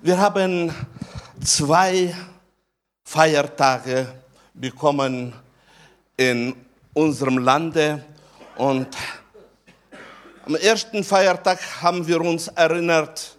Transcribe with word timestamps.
Wir 0.00 0.18
haben 0.18 0.74
zwei 1.44 2.14
Feiertage 3.04 4.06
bekommen 4.54 5.34
in 6.16 6.54
unserem 6.94 7.38
Lande 7.38 8.04
und 8.56 8.88
am 10.46 10.56
ersten 10.56 11.04
Feiertag 11.04 11.60
haben 11.82 12.06
wir 12.06 12.20
uns 12.20 12.48
erinnert 12.48 13.36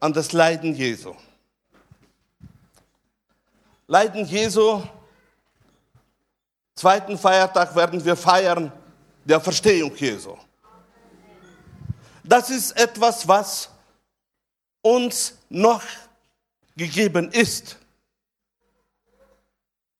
an 0.00 0.12
das 0.12 0.32
Leiden 0.32 0.74
Jesu. 0.74 1.14
Leiden 3.86 4.24
Jesu, 4.24 4.82
zweiten 6.74 7.18
Feiertag 7.18 7.76
werden 7.76 8.04
wir 8.04 8.16
feiern 8.16 8.72
der 9.24 9.40
Verstehung 9.40 9.94
Jesu. 9.94 10.36
Das 12.24 12.50
ist 12.50 12.72
etwas, 12.72 13.26
was 13.28 13.68
uns 14.82 15.38
noch 15.48 15.82
gegeben 16.76 17.30
ist. 17.32 17.76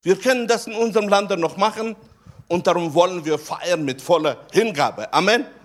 Wir 0.02 0.18
können 0.18 0.48
das 0.48 0.66
in 0.66 0.74
unserem 0.74 1.08
Lande 1.08 1.36
noch 1.36 1.56
machen 1.56 1.94
und 2.48 2.66
darum 2.66 2.94
wollen 2.94 3.24
wir 3.24 3.38
feiern 3.38 3.84
mit 3.84 4.00
voller 4.00 4.46
Hingabe. 4.52 5.12
Amen. 5.12 5.44
Amen. 5.44 5.60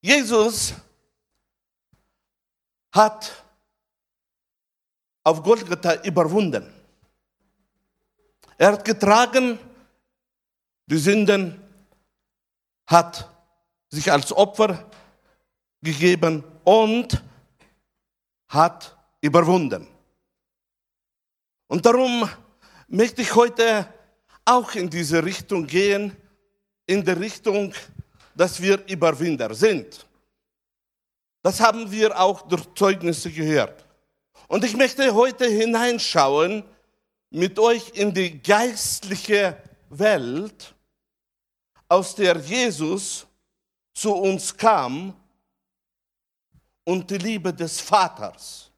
Jesus 0.00 0.74
hat 2.92 3.44
auf 5.24 5.42
Golgatha 5.42 6.02
überwunden. 6.02 6.72
Er 8.58 8.72
hat 8.72 8.84
getragen 8.84 9.58
die 10.86 10.96
Sünden, 10.96 11.62
hat 12.86 13.28
sich 13.90 14.10
als 14.10 14.32
Opfer 14.32 14.90
gegeben 15.82 16.44
und 16.64 17.22
hat 18.48 18.96
überwunden. 19.20 19.86
Und 21.68 21.84
darum 21.84 22.28
möchte 22.88 23.22
ich 23.22 23.34
heute 23.34 23.86
auch 24.44 24.74
in 24.74 24.88
diese 24.88 25.22
Richtung 25.22 25.66
gehen, 25.66 26.16
in 26.86 27.04
der 27.04 27.20
Richtung, 27.20 27.74
dass 28.34 28.60
wir 28.60 28.82
Überwinder 28.88 29.54
sind. 29.54 30.06
Das 31.42 31.60
haben 31.60 31.90
wir 31.90 32.18
auch 32.18 32.42
durch 32.42 32.64
Zeugnisse 32.74 33.30
gehört. 33.30 33.84
Und 34.48 34.64
ich 34.64 34.76
möchte 34.76 35.14
heute 35.14 35.46
hineinschauen 35.46 36.64
mit 37.30 37.58
euch 37.58 37.90
in 37.90 38.14
die 38.14 38.42
geistliche 38.42 39.62
Welt, 39.90 40.74
aus 41.88 42.14
der 42.14 42.38
Jesus 42.38 43.26
zu 43.94 44.14
uns 44.14 44.56
kam 44.56 45.14
und 46.88 47.10
die 47.10 47.18
Liebe 47.18 47.52
des 47.52 47.82
Vaters 47.82 48.70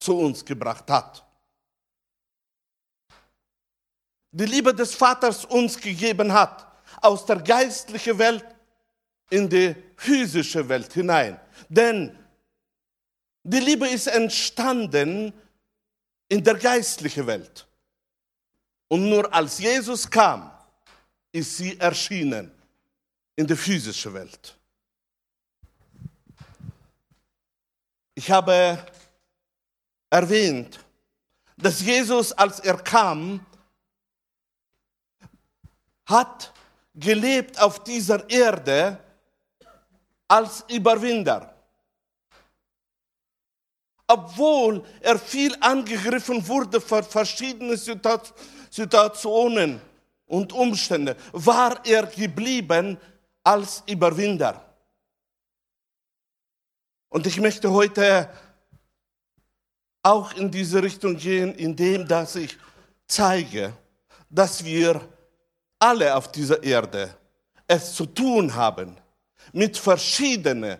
zu 0.00 0.18
uns 0.18 0.42
gebracht 0.42 0.90
hat. 0.90 1.22
Die 4.30 4.46
Liebe 4.46 4.74
des 4.74 4.94
Vaters 4.94 5.44
uns 5.44 5.78
gegeben 5.78 6.32
hat, 6.32 6.66
aus 7.02 7.26
der 7.26 7.42
geistlichen 7.42 8.18
Welt 8.18 8.46
in 9.28 9.46
die 9.50 9.76
physische 9.96 10.66
Welt 10.66 10.90
hinein. 10.94 11.38
Denn 11.68 12.18
die 13.42 13.60
Liebe 13.60 13.86
ist 13.88 14.06
entstanden 14.06 15.34
in 16.26 16.42
der 16.42 16.54
geistlichen 16.54 17.26
Welt. 17.26 17.66
Und 18.88 19.10
nur 19.10 19.30
als 19.30 19.58
Jesus 19.58 20.08
kam, 20.08 20.50
ist 21.32 21.58
sie 21.58 21.78
erschienen 21.78 22.50
in 23.34 23.46
der 23.46 23.58
physischen 23.58 24.14
Welt. 24.14 24.55
Ich 28.18 28.30
habe 28.30 28.82
erwähnt, 30.08 30.80
dass 31.58 31.82
Jesus, 31.82 32.32
als 32.32 32.60
er 32.60 32.78
kam, 32.78 33.44
hat 36.06 36.50
gelebt 36.94 37.60
auf 37.60 37.84
dieser 37.84 38.28
Erde 38.30 38.98
als 40.26 40.64
Überwinder. 40.68 41.54
Obwohl 44.06 44.82
er 45.00 45.18
viel 45.18 45.54
angegriffen 45.60 46.48
wurde 46.48 46.80
von 46.80 47.04
verschiedenen 47.04 47.76
Situationen 48.70 49.78
und 50.24 50.54
Umstände, 50.54 51.16
war 51.32 51.84
er 51.84 52.06
geblieben 52.06 52.96
als 53.44 53.82
Überwinder. 53.86 54.65
Und 57.16 57.26
ich 57.26 57.40
möchte 57.40 57.72
heute 57.72 58.28
auch 60.02 60.34
in 60.34 60.50
diese 60.50 60.82
Richtung 60.82 61.16
gehen, 61.16 61.54
indem 61.54 62.06
dass 62.06 62.36
ich 62.36 62.58
zeige, 63.06 63.74
dass 64.28 64.62
wir 64.62 65.00
alle 65.78 66.14
auf 66.14 66.30
dieser 66.30 66.62
Erde 66.62 67.16
es 67.66 67.94
zu 67.94 68.04
tun 68.04 68.54
haben 68.54 68.98
mit 69.54 69.78
verschiedenen 69.78 70.78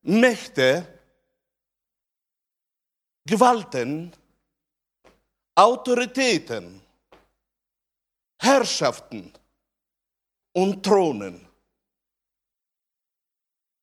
Mächten, 0.00 0.86
Gewalten, 3.26 4.10
Autoritäten, 5.54 6.80
Herrschaften 8.38 9.30
und 10.54 10.82
Thronen. 10.82 11.46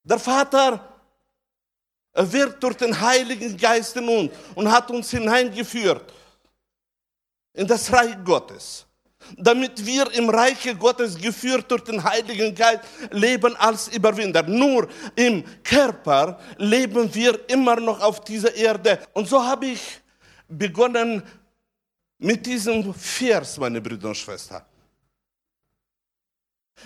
Der 0.03 0.17
Vater 0.17 0.90
wirkt 2.13 2.61
durch 2.63 2.75
den 2.75 2.99
Heiligen 2.99 3.57
Geist 3.57 3.95
in 3.95 4.07
uns 4.07 4.31
und 4.55 4.71
hat 4.71 4.89
uns 4.91 5.11
hineingeführt 5.11 6.13
in 7.53 7.67
das 7.67 7.91
Reich 7.91 8.15
Gottes, 8.23 8.85
damit 9.37 9.85
wir 9.85 10.11
im 10.13 10.29
Reiche 10.29 10.75
Gottes 10.75 11.17
geführt 11.17 11.69
durch 11.69 11.83
den 11.83 12.03
Heiligen 12.03 12.53
Geist 12.53 12.81
leben 13.11 13.55
als 13.55 13.87
Überwinder. 13.89 14.43
Nur 14.43 14.87
im 15.15 15.43
Körper 15.63 16.39
leben 16.57 17.13
wir 17.13 17.49
immer 17.49 17.77
noch 17.77 18.01
auf 18.01 18.21
dieser 18.21 18.53
Erde. 18.55 18.99
Und 19.13 19.27
so 19.27 19.43
habe 19.43 19.67
ich 19.67 20.01
begonnen 20.47 21.23
mit 22.17 22.45
diesem 22.45 22.93
Vers, 22.93 23.57
meine 23.57 23.81
Brüder 23.81 24.09
und 24.09 24.17
Schwestern. 24.17 24.61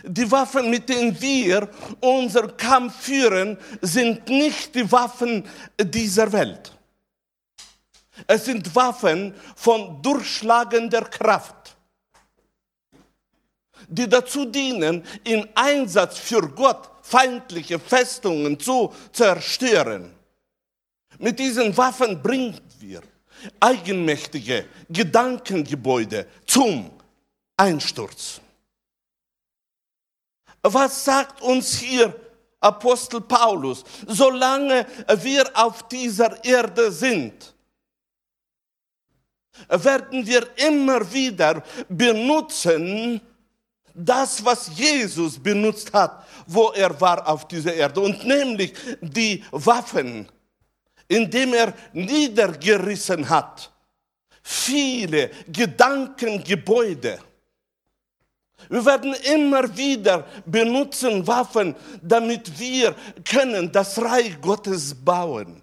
Die 0.04 0.30
Waffen, 0.30 0.70
mit 0.70 0.90
denen 0.90 1.20
wir 1.22 1.70
unseren 2.02 2.56
Kampf 2.58 3.04
führen, 3.04 3.58
sind 3.82 4.28
nicht 4.28 4.76
die 4.76 4.92
Waffen 4.92 5.48
dieser 5.80 6.32
Welt. 6.32 6.74
Es 8.28 8.46
sind 8.46 8.74
Waffen 8.76 9.34
von 9.56 10.02
durchschlagender 10.02 11.02
Kraft, 11.02 11.76
die 13.88 14.08
dazu 14.08 14.46
dienen, 14.46 15.04
im 15.24 15.48
Einsatz 15.54 16.18
für 16.18 16.42
Gott 16.42 16.90
feindliche 17.02 17.78
Festungen 17.78 18.60
zu 18.60 18.94
zerstören. 19.12 20.14
Mit 21.20 21.40
diesen 21.40 21.76
Waffen 21.78 22.22
bringen 22.22 22.60
wir 22.80 23.02
eigenmächtige 23.60 24.66
Gedankengebäude 24.90 26.26
zum 26.48 26.90
Einsturz. 27.58 28.42
Was 30.68 31.06
sagt 31.06 31.42
uns 31.44 31.78
hier 31.78 32.14
Apostel 32.60 33.22
Paulus? 33.22 33.84
Solange 34.08 34.88
wir 35.22 35.46
auf 35.54 35.88
dieser 35.88 36.44
Erde 36.44 36.92
sind, 36.92 37.54
werden 39.70 40.26
wir 40.26 40.48
immer 40.58 41.12
wieder 41.14 41.62
benutzen, 41.88 43.22
das, 43.94 44.44
was 44.44 44.70
Jesus 44.76 45.38
benutzt 45.38 45.94
hat, 45.94 46.26
wo 46.48 46.72
er 46.72 47.00
war 47.00 47.28
auf 47.28 47.48
dieser 47.48 47.74
Erde. 47.74 48.02
Und 48.02 48.26
nämlich 48.26 48.74
die 49.02 49.44
Waffen, 49.52 50.28
indem 51.08 51.54
er 51.54 51.74
niedergerissen 51.94 53.30
hat. 53.30 53.72
Viele 54.42 55.30
Gedankengebäude. 55.48 57.20
Wir 58.70 58.86
werden 58.86 59.14
immer 59.14 59.76
wieder 59.78 60.26
benutzen 60.46 61.26
Waffen, 61.28 61.76
damit 62.02 62.58
wir 62.58 62.96
können 63.24 63.72
das 63.72 64.02
Reich 64.02 64.40
Gottes 64.42 64.96
bauen. 64.96 65.62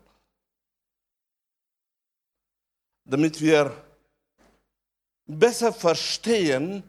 Damit 3.04 3.40
wir 3.40 3.74
besser 5.26 5.72
verstehen, 5.72 6.82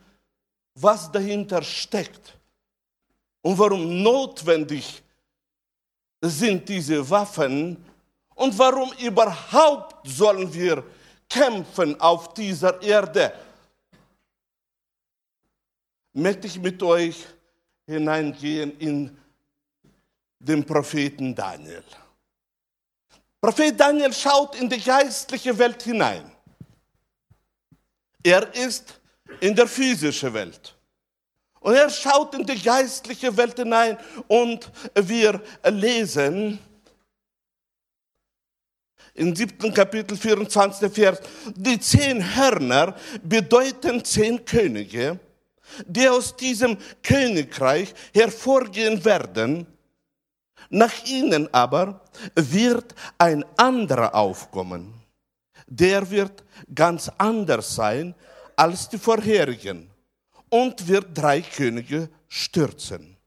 was 0.76 1.12
dahinter 1.12 1.62
steckt 1.62 2.38
und 3.42 3.58
warum 3.58 4.02
notwendig 4.02 5.02
sind 6.22 6.68
diese 6.70 7.08
Waffen 7.10 7.84
und 8.36 8.58
warum 8.58 8.92
überhaupt 9.00 10.08
sollen 10.08 10.52
wir 10.54 10.84
kämpfen 11.30 12.00
auf 12.00 12.34
dieser 12.34 12.82
Erde 12.82 13.34
möchte 16.14 16.48
ich 16.48 16.60
mit 16.60 16.82
euch 16.84 17.26
hineingehen 17.86 18.78
in 18.80 19.18
den 20.40 20.64
Propheten 20.64 21.34
Daniel. 21.36 21.84
Prophet 23.42 23.78
Daniel 23.78 24.14
schaut 24.14 24.56
in 24.56 24.70
die 24.70 24.80
geistliche 24.80 25.58
Welt 25.58 25.82
hinein. 25.84 26.32
Er 28.24 28.54
ist 28.56 29.02
in 29.42 29.56
der 29.56 29.68
physischen 29.68 30.34
Welt. 30.34 30.76
Und 31.60 31.76
er 31.76 31.90
schaut 31.90 32.36
in 32.36 32.46
die 32.46 32.62
geistliche 32.62 33.36
Welt 33.36 33.58
hinein 33.58 33.98
und 34.28 34.70
wir 34.96 35.42
lesen 35.66 36.60
im 39.14 39.36
siebten 39.36 39.74
Kapitel 39.74 40.18
24. 40.18 40.92
Vers, 40.92 41.20
die 41.56 41.80
zehn 41.80 42.36
Hörner 42.36 42.96
bedeuten 43.22 44.04
zehn 44.04 44.44
Könige, 44.44 45.20
die 45.86 46.08
aus 46.08 46.36
diesem 46.36 46.78
Königreich 47.02 47.94
hervorgehen 48.14 49.04
werden. 49.04 49.68
Nach 50.70 51.04
ihnen 51.06 51.54
aber 51.54 52.02
wird 52.36 52.96
ein 53.18 53.46
anderer 53.58 54.16
aufkommen. 54.16 54.94
Der 55.68 56.10
wird 56.10 56.44
ganz 56.74 57.12
anders 57.18 57.76
sein 57.76 58.16
als 58.56 58.90
die 58.90 58.98
vorherigen 58.98 59.90
und 60.50 60.88
wird 60.88 61.18
drei 61.18 61.42
Könige 61.42 62.10
stürzen. 62.28 63.18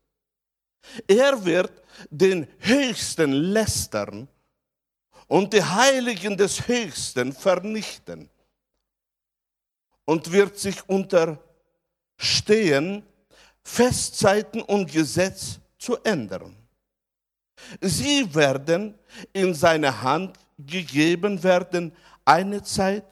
Er 1.07 1.45
wird 1.45 1.83
den 2.11 2.47
Höchsten 2.59 3.33
lästern 3.33 4.29
und 5.27 5.53
die 5.53 5.63
Heiligen 5.63 6.37
des 6.37 6.69
Höchsten 6.69 7.33
vernichten 7.33 8.31
und 10.05 10.31
wird 10.31 10.59
sich 10.59 10.89
unterstehen, 12.17 13.03
Festzeiten 13.63 14.63
und 14.63 14.91
Gesetz 14.91 15.59
zu 15.79 15.97
ändern. 16.03 16.55
Sie 17.81 18.33
werden 18.35 18.99
in 19.33 19.55
seine 19.55 20.03
Hand 20.03 20.39
gegeben 20.59 21.43
werden 21.43 21.93
eine 22.25 22.63
Zeit 22.63 23.05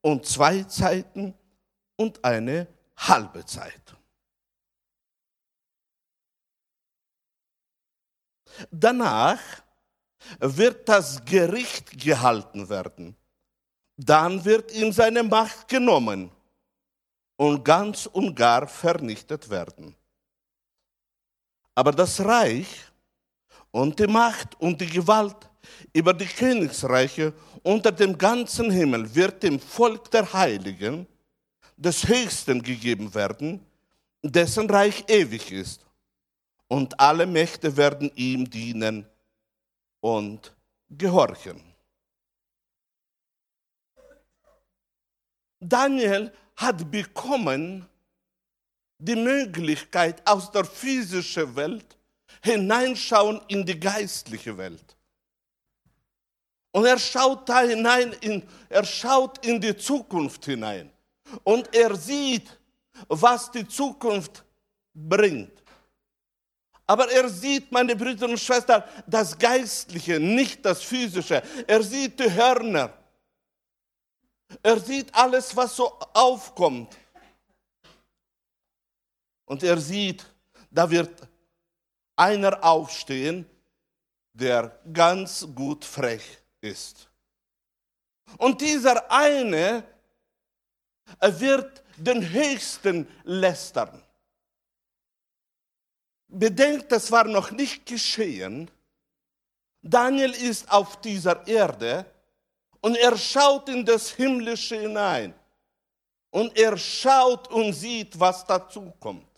und 0.00 0.26
zwei 0.26 0.62
Zeiten 0.64 1.34
und 1.96 2.24
eine 2.24 2.66
halbe 2.96 3.44
Zeit. 3.44 3.96
Danach 8.70 9.40
wird 10.38 10.88
das 10.88 11.24
Gericht 11.24 11.98
gehalten 11.98 12.68
werden. 12.68 13.16
Dann 13.96 14.44
wird 14.44 14.72
ihm 14.72 14.92
seine 14.92 15.22
Macht 15.22 15.68
genommen 15.68 16.30
und 17.36 17.64
ganz 17.64 18.06
und 18.06 18.34
gar 18.34 18.66
vernichtet 18.66 19.48
werden. 19.50 19.94
Aber 21.74 21.92
das 21.92 22.20
Reich 22.20 22.68
und 23.70 23.98
die 23.98 24.06
Macht 24.06 24.60
und 24.60 24.80
die 24.80 24.86
Gewalt 24.86 25.50
über 25.92 26.14
die 26.14 26.26
Königsreiche 26.26 27.32
unter 27.62 27.90
dem 27.90 28.16
ganzen 28.16 28.70
Himmel 28.70 29.12
wird 29.14 29.42
dem 29.42 29.58
Volk 29.58 30.10
der 30.10 30.32
Heiligen 30.32 31.06
des 31.76 32.06
Höchsten 32.06 32.62
gegeben 32.62 33.12
werden, 33.14 33.64
dessen 34.22 34.70
Reich 34.70 35.04
ewig 35.08 35.50
ist. 35.50 35.84
Und 36.68 36.98
alle 36.98 37.26
Mächte 37.26 37.76
werden 37.76 38.10
ihm 38.14 38.48
dienen 38.48 39.06
und 40.00 40.54
gehorchen. 40.88 41.60
Daniel 45.60 46.32
hat 46.56 46.90
bekommen 46.90 47.86
die 48.98 49.16
Möglichkeit, 49.16 50.22
aus 50.26 50.50
der 50.50 50.64
physischen 50.64 51.54
Welt 51.56 51.96
hineinschauen 52.42 53.40
in 53.48 53.64
die 53.64 53.78
geistliche 53.78 54.56
Welt. 54.56 54.96
Und 56.72 56.86
er 56.86 56.98
schaut 56.98 57.48
da 57.48 57.60
hinein, 57.60 58.14
in, 58.20 58.42
er 58.68 58.84
schaut 58.84 59.44
in 59.46 59.60
die 59.60 59.76
Zukunft 59.76 60.44
hinein. 60.44 60.90
Und 61.42 61.72
er 61.74 61.94
sieht, 61.96 62.58
was 63.08 63.50
die 63.50 63.66
Zukunft 63.66 64.44
bringt. 64.92 65.52
Aber 66.86 67.10
er 67.10 67.28
sieht, 67.28 67.72
meine 67.72 67.96
Brüder 67.96 68.28
und 68.28 68.38
Schwestern, 68.38 68.82
das 69.06 69.38
Geistliche, 69.38 70.20
nicht 70.20 70.64
das 70.64 70.82
Physische. 70.82 71.42
Er 71.66 71.82
sieht 71.82 72.18
die 72.20 72.30
Hörner. 72.30 72.92
Er 74.62 74.78
sieht 74.80 75.14
alles, 75.14 75.54
was 75.56 75.76
so 75.76 75.98
aufkommt. 76.12 76.96
Und 79.46 79.62
er 79.62 79.78
sieht, 79.78 80.24
da 80.70 80.90
wird 80.90 81.28
einer 82.16 82.62
aufstehen, 82.62 83.48
der 84.32 84.80
ganz 84.92 85.46
gut 85.54 85.84
frech 85.84 86.38
ist. 86.60 87.08
Und 88.38 88.60
dieser 88.60 89.10
eine 89.10 89.84
wird 91.20 91.82
den 91.96 92.28
Höchsten 92.28 93.08
lästern. 93.22 94.02
Bedenkt, 96.28 96.90
das 96.90 97.12
war 97.12 97.24
noch 97.24 97.50
nicht 97.52 97.86
geschehen. 97.86 98.70
Daniel 99.82 100.32
ist 100.32 100.70
auf 100.70 101.00
dieser 101.00 101.46
Erde 101.46 102.06
und 102.84 102.96
er 102.96 103.16
schaut 103.16 103.68
in 103.68 103.84
das 103.84 104.10
Himmlische 104.10 104.78
hinein. 104.80 105.32
Und 106.30 106.56
er 106.58 106.76
schaut 106.76 107.48
und 107.48 107.72
sieht, 107.72 108.18
was 108.18 108.44
dazu 108.44 108.92
kommt. 108.98 109.28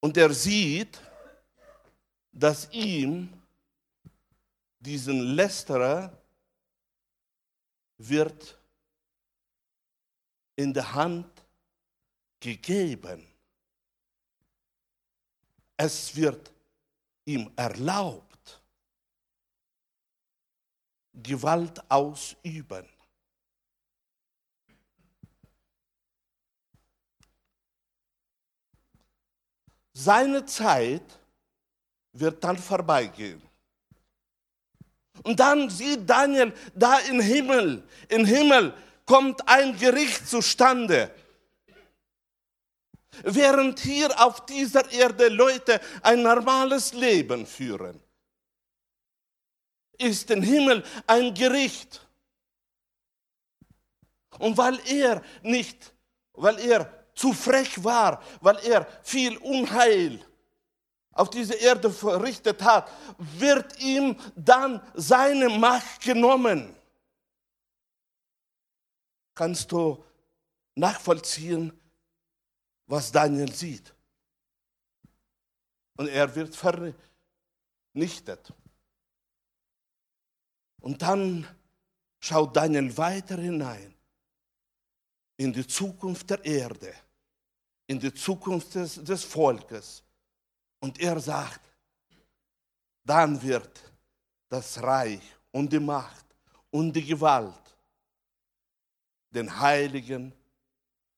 Und 0.00 0.16
er 0.16 0.32
sieht, 0.32 1.00
dass 2.32 2.68
ihm 2.72 3.32
diesen 4.80 5.36
Lästerer 5.36 6.10
wird 7.98 8.58
in 10.56 10.72
der 10.72 10.92
Hand 10.92 11.30
gegeben 12.40 13.32
es 15.82 16.14
wird 16.14 16.52
ihm 17.24 17.50
erlaubt, 17.56 18.31
Gewalt 21.12 21.82
ausüben. 21.90 22.88
Seine 29.92 30.44
Zeit 30.46 31.20
wird 32.12 32.42
dann 32.42 32.58
vorbeigehen. 32.58 33.42
Und 35.22 35.38
dann 35.38 35.68
sieht 35.68 36.08
Daniel, 36.08 36.52
da 36.74 36.98
im 36.98 37.20
Himmel, 37.20 37.86
im 38.08 38.24
Himmel 38.24 38.74
kommt 39.04 39.46
ein 39.46 39.76
Gericht 39.78 40.26
zustande. 40.28 41.14
Während 43.22 43.78
hier 43.78 44.08
auf 44.24 44.46
dieser 44.46 44.90
Erde 44.90 45.28
Leute 45.28 45.80
ein 46.02 46.22
normales 46.22 46.94
Leben 46.94 47.46
führen, 47.46 48.00
ist 49.98 50.30
im 50.30 50.42
Himmel 50.42 50.84
ein 51.06 51.34
Gericht. 51.34 52.06
Und 54.38 54.56
weil 54.56 54.80
er 54.88 55.22
nicht, 55.42 55.94
weil 56.32 56.58
er 56.58 56.90
zu 57.14 57.32
frech 57.32 57.82
war, 57.84 58.22
weil 58.40 58.58
er 58.64 58.86
viel 59.02 59.36
Unheil 59.38 60.24
auf 61.12 61.30
diese 61.30 61.54
Erde 61.54 61.90
verrichtet 61.90 62.62
hat, 62.62 62.90
wird 63.18 63.78
ihm 63.80 64.16
dann 64.34 64.80
seine 64.94 65.48
Macht 65.50 66.00
genommen. 66.00 66.74
Kannst 69.34 69.70
du 69.72 70.02
nachvollziehen, 70.74 71.78
was 72.86 73.12
Daniel 73.12 73.52
sieht. 73.52 73.94
Und 75.96 76.08
er 76.08 76.34
wird 76.34 76.56
vernichtet. 77.94 78.52
Und 80.82 81.00
dann 81.00 81.46
schaut 82.18 82.56
Daniel 82.56 82.94
weiter 82.96 83.36
hinein 83.36 83.94
in 85.36 85.52
die 85.52 85.66
Zukunft 85.66 86.28
der 86.28 86.44
Erde, 86.44 86.92
in 87.86 87.98
die 87.98 88.12
Zukunft 88.12 88.74
des, 88.74 89.02
des 89.02 89.24
Volkes. 89.24 90.02
Und 90.80 91.00
er 91.00 91.18
sagt, 91.20 91.60
dann 93.04 93.40
wird 93.40 93.80
das 94.48 94.82
Reich 94.82 95.22
und 95.52 95.72
die 95.72 95.80
Macht 95.80 96.26
und 96.70 96.92
die 96.92 97.04
Gewalt 97.04 97.76
den 99.30 99.60
Heiligen 99.60 100.32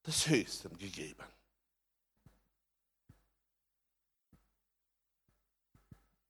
des 0.06 0.26
Höchsten 0.28 0.76
gegeben. 0.76 1.25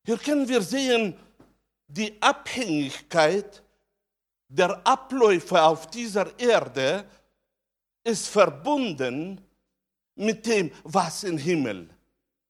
Hier 0.05 0.17
können 0.17 0.47
wir 0.47 0.61
sehen, 0.61 1.17
die 1.87 2.21
Abhängigkeit 2.21 3.63
der 4.47 4.85
Abläufe 4.85 5.61
auf 5.61 5.87
dieser 5.87 6.37
Erde 6.39 7.09
ist 8.03 8.27
verbunden 8.27 9.41
mit 10.15 10.45
dem, 10.45 10.71
was 10.83 11.23
im 11.23 11.37
Himmel 11.37 11.89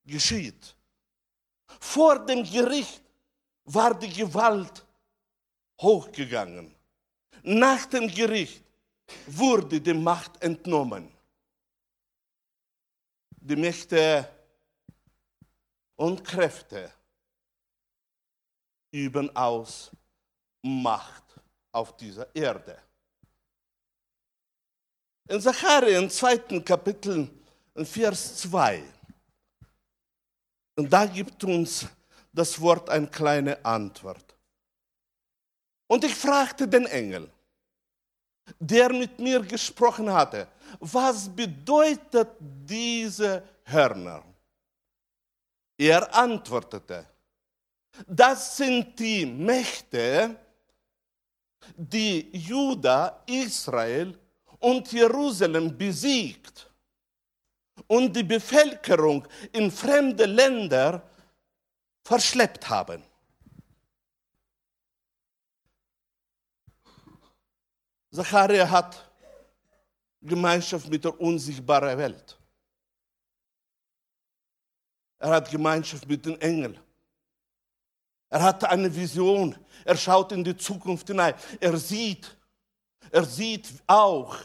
geschieht. 0.03 0.75
Vor 1.79 2.25
dem 2.25 2.43
Gericht 2.43 3.01
war 3.65 3.97
die 3.97 4.11
Gewalt 4.11 4.85
hochgegangen. 5.81 6.75
Nach 7.43 7.85
dem 7.85 8.07
Gericht 8.07 8.63
wurde 9.27 9.81
die 9.81 9.93
Macht 9.93 10.41
entnommen. 10.41 11.11
Die 13.31 13.55
Mächte 13.55 14.27
und 15.95 16.23
Kräfte 16.23 16.91
üben 18.95 19.35
aus 19.35 19.91
Macht 20.61 21.23
auf 21.71 21.95
dieser 21.97 22.33
Erde. 22.33 22.77
In 25.27 25.41
Sacharien 25.41 26.03
im 26.03 26.09
zweiten 26.09 26.63
Kapitel, 26.63 27.29
in 27.75 27.85
Vers 27.85 28.37
2, 28.37 28.83
und 30.77 30.91
da 30.91 31.05
gibt 31.05 31.43
uns 31.43 31.87
das 32.31 32.59
Wort 32.59 32.89
eine 32.89 33.07
kleine 33.07 33.63
Antwort. 33.63 34.35
Und 35.87 36.03
ich 36.03 36.15
fragte 36.15 36.67
den 36.67 36.85
Engel, 36.85 37.29
der 38.59 38.91
mit 38.91 39.19
mir 39.19 39.41
gesprochen 39.41 40.11
hatte, 40.11 40.47
was 40.79 41.29
bedeutet 41.29 42.29
diese 42.39 43.43
Hörner? 43.63 44.23
Er 45.77 46.13
antwortete, 46.13 47.05
das 48.07 48.57
sind 48.57 48.97
die 48.99 49.25
Mächte, 49.25 50.37
die 51.75 52.29
Juda, 52.37 53.23
Israel 53.25 54.17
und 54.59 54.91
Jerusalem 54.91 55.77
besiegt 55.77 56.69
und 57.87 58.15
die 58.15 58.23
Bevölkerung 58.23 59.27
in 59.51 59.71
fremde 59.71 60.25
Länder 60.25 61.01
verschleppt 62.03 62.69
haben. 62.69 63.03
Zacharia 68.11 68.69
hat 68.69 69.11
Gemeinschaft 70.21 70.89
mit 70.89 71.03
der 71.03 71.19
unsichtbaren 71.19 71.97
Welt. 71.97 72.39
Er 75.19 75.29
hat 75.29 75.51
Gemeinschaft 75.51 76.07
mit 76.07 76.25
den 76.25 76.39
Engeln. 76.39 76.79
Er 78.29 78.41
hat 78.41 78.63
eine 78.63 78.93
Vision. 78.93 79.55
Er 79.83 79.97
schaut 79.97 80.31
in 80.31 80.43
die 80.43 80.57
Zukunft 80.57 81.07
hinein. 81.07 81.35
Er 81.59 81.77
sieht, 81.77 82.35
er 83.11 83.23
sieht 83.23 83.71
auch 83.87 84.37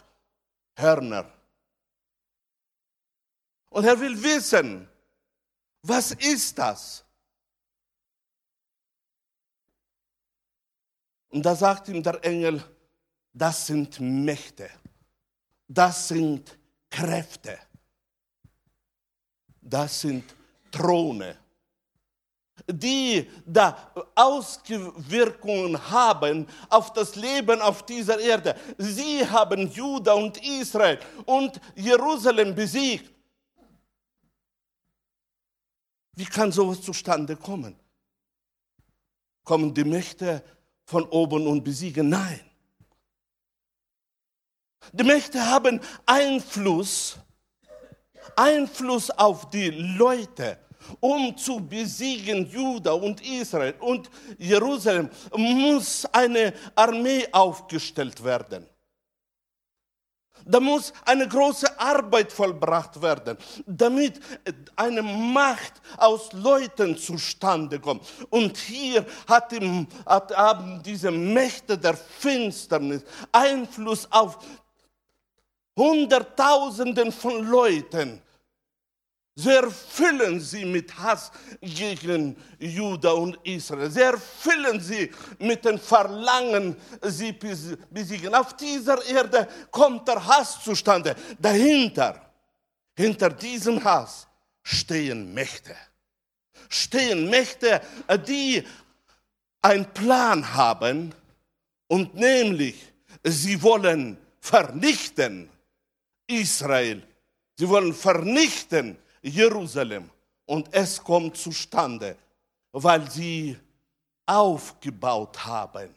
Hörner. 0.76 1.30
Und 3.70 3.84
er 3.84 3.98
will 3.98 4.20
wissen, 4.22 4.88
was 5.82 6.10
ist 6.12 6.58
das? 6.58 7.04
Und 11.30 11.42
da 11.44 11.54
sagt 11.54 11.88
ihm 11.88 12.02
der 12.02 12.22
Engel, 12.24 12.62
das 13.32 13.66
sind 13.66 14.00
Mächte, 14.00 14.68
das 15.68 16.08
sind 16.08 16.58
Kräfte, 16.90 17.56
das 19.60 20.00
sind 20.00 20.24
Throne, 20.72 21.38
die 22.72 23.28
da 23.46 23.92
Auswirkungen 24.14 25.90
haben 25.90 26.46
auf 26.68 26.92
das 26.92 27.16
Leben 27.16 27.60
auf 27.60 27.84
dieser 27.84 28.18
Erde. 28.18 28.54
Sie 28.78 29.26
haben 29.26 29.70
Juda 29.70 30.12
und 30.14 30.42
Israel 30.44 30.98
und 31.26 31.60
Jerusalem 31.74 32.54
besiegt. 32.54 33.10
Wie 36.14 36.24
kann 36.24 36.52
sowas 36.52 36.82
zustande 36.82 37.36
kommen? 37.36 37.76
Kommen 39.42 39.72
die 39.72 39.84
Mächte 39.84 40.44
von 40.84 41.04
oben 41.04 41.46
und 41.46 41.64
besiegen? 41.64 42.08
Nein. 42.10 42.40
Die 44.92 45.04
Mächte 45.04 45.46
haben 45.46 45.80
Einfluss, 46.04 47.16
Einfluss 48.36 49.10
auf 49.10 49.50
die 49.50 49.70
Leute. 49.70 50.58
Um 51.00 51.36
zu 51.36 51.60
besiegen 51.60 52.50
Juda 52.50 52.92
und 52.92 53.20
Israel 53.26 53.74
und 53.80 54.10
Jerusalem 54.38 55.10
muss 55.36 56.04
eine 56.06 56.52
Armee 56.74 57.26
aufgestellt 57.32 58.22
werden. 58.24 58.66
Da 60.44 60.58
muss 60.58 60.92
eine 61.04 61.28
große 61.28 61.78
Arbeit 61.78 62.32
vollbracht 62.32 63.00
werden, 63.00 63.36
damit 63.66 64.20
eine 64.76 65.02
Macht 65.02 65.74
aus 65.96 66.32
Leuten 66.32 66.96
zustande 66.96 67.78
kommt. 67.78 68.04
Und 68.30 68.56
hier 68.56 69.04
hat, 69.28 69.52
im, 69.52 69.86
haben 70.06 70.82
diese 70.82 71.10
Mächte 71.10 71.76
der 71.76 71.94
Finsternis 71.94 73.04
Einfluss 73.32 74.10
auf 74.10 74.38
Hunderttausenden 75.76 77.12
von 77.12 77.46
Leuten. 77.46 78.20
Sie 79.36 79.50
erfüllen 79.50 80.40
sie 80.40 80.64
mit 80.64 80.96
Hass 80.98 81.30
gegen 81.60 82.36
Juda 82.58 83.12
und 83.12 83.38
Israel. 83.44 83.90
Sie 83.90 84.02
erfüllen 84.02 84.80
sie 84.80 85.10
mit 85.38 85.64
dem 85.64 85.78
Verlangen, 85.78 86.76
sie 87.02 87.32
besiegen. 87.32 88.34
Auf 88.34 88.54
dieser 88.56 89.02
Erde 89.06 89.48
kommt 89.70 90.06
der 90.08 90.24
Hass 90.26 90.62
zustande. 90.62 91.14
Dahinter, 91.38 92.20
hinter 92.96 93.30
diesem 93.30 93.82
Hass 93.82 94.26
stehen 94.62 95.32
Mächte. 95.32 95.76
Stehen 96.68 97.30
Mächte, 97.30 97.80
die 98.26 98.62
einen 99.62 99.86
Plan 99.92 100.54
haben 100.54 101.14
und 101.88 102.14
nämlich 102.14 102.92
sie 103.24 103.62
wollen 103.62 104.18
vernichten 104.40 105.48
Israel. 106.26 107.02
Sie 107.56 107.68
wollen 107.68 107.94
vernichten 107.94 108.98
Jerusalem. 109.22 110.10
Und 110.46 110.68
es 110.72 111.02
kommt 111.02 111.36
zustande, 111.36 112.16
weil 112.72 113.10
sie 113.10 113.56
aufgebaut 114.26 115.44
haben, 115.44 115.94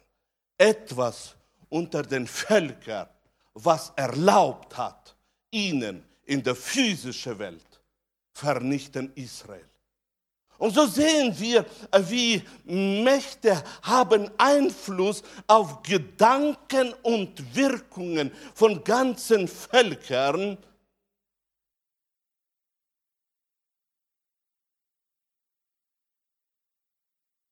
etwas 0.57 1.35
unter 1.69 2.03
den 2.03 2.27
Völkern, 2.27 3.07
was 3.53 3.91
erlaubt 3.95 4.75
hat, 4.77 5.15
ihnen 5.51 6.03
in 6.25 6.41
der 6.43 6.55
physischen 6.55 7.37
Welt 7.39 7.81
vernichten 8.31 9.11
Israel. 9.15 9.65
Und 10.57 10.73
so 10.73 10.85
sehen 10.85 11.37
wir, 11.39 11.65
wie 12.07 12.41
Mächte 12.63 13.61
haben 13.81 14.29
Einfluss 14.37 15.21
auf 15.47 15.83
Gedanken 15.83 16.93
und 17.01 17.55
Wirkungen 17.55 18.31
von 18.53 18.83
ganzen 18.83 19.47
Völkern, 19.47 20.57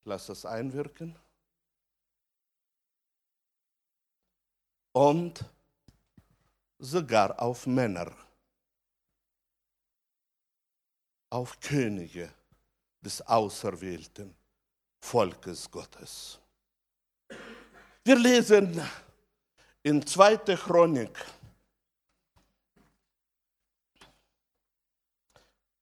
Lass 0.03 0.27
das 0.27 0.45
einwirken. 0.45 1.15
Und 4.93 5.45
sogar 6.79 7.39
auf 7.39 7.67
Männer, 7.67 8.11
auf 11.29 11.59
Könige 11.59 12.33
des 13.01 13.21
auserwählten 13.21 14.35
Volkes 14.99 15.69
Gottes. 15.69 16.39
Wir 18.03 18.17
lesen 18.17 18.81
in 19.83 20.05
2. 20.05 20.37
Chronik, 20.55 21.17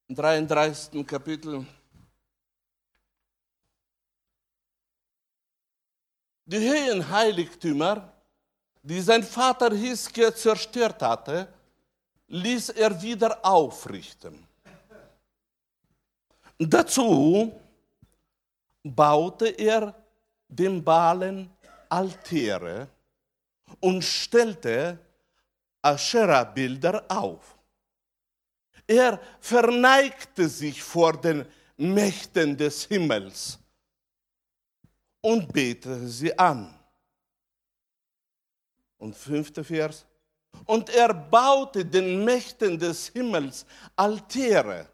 im 0.08 0.16
33. 0.16 1.06
Kapitel, 1.06 1.66
die 6.50 6.58
höhen 6.58 7.08
Heiligtümer, 7.08 8.12
die 8.82 9.02
sein 9.02 9.24
Vater 9.24 9.72
Hiskia 9.72 10.34
zerstört 10.34 11.00
hatte, 11.04 11.48
ließ 12.28 12.70
er 12.70 13.00
wieder 13.00 13.38
aufrichten. 13.46 14.48
Dazu 16.58 17.54
baute 18.84 19.50
er 19.50 19.94
dem 20.48 20.84
Balen 20.84 21.52
Altäre 21.88 22.88
und 23.80 24.04
stellte 24.04 24.98
Aschera-Bilder 25.84 27.06
auf. 27.10 27.58
Er 28.88 29.20
verneigte 29.40 30.50
sich 30.50 30.82
vor 30.82 31.14
den 31.14 31.46
Mächten 31.78 32.58
des 32.58 32.86
Himmels 32.86 33.60
und 35.22 35.52
betete 35.52 36.08
sie 36.08 36.38
an. 36.38 36.74
Und 38.98 39.16
fünfter 39.16 39.64
Vers. 39.64 40.06
Und 40.66 40.90
er 40.90 41.14
baute 41.14 41.86
den 41.86 42.24
Mächten 42.24 42.78
des 42.78 43.08
Himmels 43.10 43.66
Altäre 43.96 44.90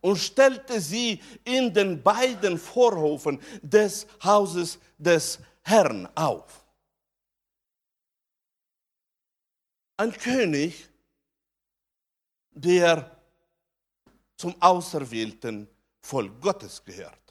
und 0.00 0.16
stellte 0.16 0.80
sie 0.80 1.22
in 1.44 1.72
den 1.72 2.02
beiden 2.02 2.58
Vorhofen 2.58 3.40
des 3.62 4.06
Hauses 4.22 4.78
des 4.96 5.38
Herrn 5.62 6.08
auf. 6.14 6.64
Ein 9.96 10.12
König, 10.12 10.88
der 12.50 13.16
zum 14.36 14.54
auserwählten 14.62 15.68
Volk 16.00 16.40
Gottes 16.40 16.84
gehört. 16.84 17.27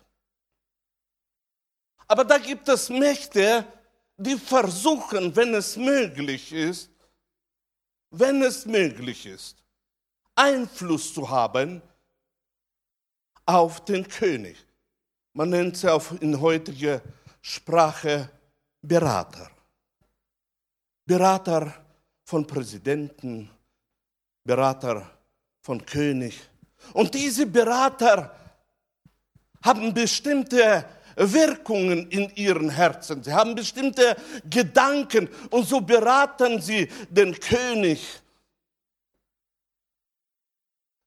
Aber 2.07 2.23
da 2.23 2.37
gibt 2.37 2.67
es 2.69 2.89
Mächte, 2.89 3.65
die 4.17 4.37
versuchen, 4.37 5.35
wenn 5.35 5.53
es 5.53 5.75
möglich 5.75 6.51
ist, 6.51 6.89
wenn 8.09 8.41
es 8.41 8.65
möglich 8.65 9.25
ist, 9.25 9.63
Einfluss 10.35 11.13
zu 11.13 11.29
haben 11.29 11.81
auf 13.45 13.83
den 13.85 14.07
König. 14.07 14.57
Man 15.33 15.49
nennt 15.49 15.77
sie 15.77 15.91
auf 15.91 16.19
in 16.21 16.39
heutiger 16.39 17.01
Sprache 17.41 18.29
Berater. 18.81 19.51
Berater 21.05 21.73
von 22.23 22.45
Präsidenten, 22.45 23.49
Berater 24.43 25.09
von 25.61 25.85
König. 25.85 26.39
Und 26.93 27.13
diese 27.13 27.45
Berater 27.45 28.35
haben 29.63 29.93
bestimmte 29.93 30.85
Wirkungen 31.17 32.09
in 32.12 32.33
ihren 32.36 32.69
Herzen. 32.69 33.24
Sie 33.24 33.33
haben 33.33 33.55
bestimmte 33.55 34.15
Gedanken 34.50 35.27
und 35.50 35.67
so 35.67 35.81
beraten 35.81 36.62
sie 36.62 36.86
den 37.09 37.38
König. 37.39 38.21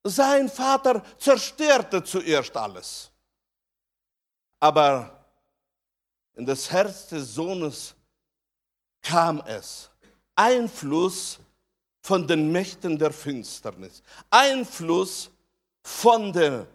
Sein 0.03 0.49
Vater 0.49 1.03
zerstörte 1.19 2.03
zuerst 2.03 2.57
alles. 2.57 3.11
Aber 4.59 5.25
in 6.35 6.45
das 6.45 6.71
Herz 6.71 7.07
des 7.09 7.35
Sohnes 7.35 7.95
kam 9.03 9.41
es. 9.47 9.91
Einfluss 10.35 11.39
von 12.03 12.27
den 12.27 12.51
Mächten 12.51 12.99
der 12.99 13.13
Finsternis. 13.13 14.03
Einfluss 14.31 15.31
von 15.83 16.33
den 16.33 16.67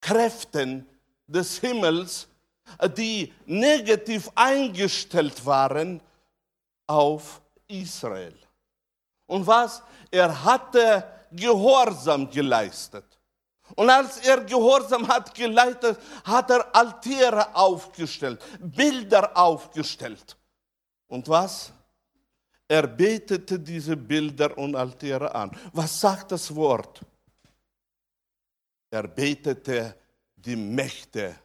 Kräften 0.00 0.86
des 1.30 1.58
Himmels, 1.58 2.28
die 2.96 3.32
negativ 3.46 4.30
eingestellt 4.34 5.44
waren 5.44 6.00
auf 6.86 7.40
Israel. 7.66 8.36
Und 9.26 9.46
was? 9.46 9.82
Er 10.10 10.44
hatte 10.44 11.04
Gehorsam 11.30 12.28
geleistet. 12.30 13.04
Und 13.76 13.88
als 13.88 14.18
er 14.18 14.40
Gehorsam 14.44 15.06
hat 15.06 15.32
geleitet, 15.32 15.98
hat 16.24 16.50
er 16.50 16.74
Altäre 16.74 17.54
aufgestellt, 17.54 18.42
Bilder 18.60 19.36
aufgestellt. 19.36 20.36
Und 21.06 21.28
was? 21.28 21.72
Er 22.66 22.86
betete 22.86 23.58
diese 23.58 23.96
Bilder 23.96 24.56
und 24.56 24.74
Altäre 24.74 25.34
an. 25.34 25.56
Was 25.72 26.00
sagt 26.00 26.32
das 26.32 26.54
Wort? 26.54 27.00
Er 28.90 29.06
betete 29.06 29.96
die 30.44 30.56
Mächte 30.56 31.36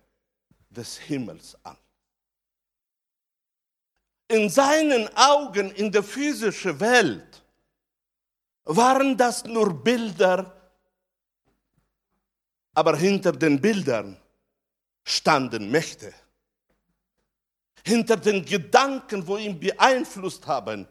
des 0.70 0.98
Himmels 0.98 1.58
an. 1.64 1.78
In 4.28 4.50
seinen 4.50 5.08
Augen 5.16 5.72
in 5.72 5.92
der 5.92 6.04
physischen 6.04 6.80
Welt 6.80 7.44
waren 8.64 9.16
das 9.16 9.44
nur 9.46 9.74
Bilder, 9.74 10.52
aber 12.74 12.98
hinter 12.98 13.32
den 13.32 13.62
Bildern 13.62 14.18
standen 15.04 15.70
Mächte. 15.70 16.14
Hinter 17.86 18.18
den 18.18 18.44
Gedanken, 18.44 19.26
wo 19.28 19.38
ihn 19.38 19.60
beeinflusst 19.60 20.48
haben, 20.48 20.88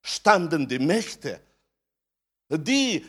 standen 0.00 0.68
die 0.68 0.78
Mächte, 0.78 1.40
die 2.48 3.04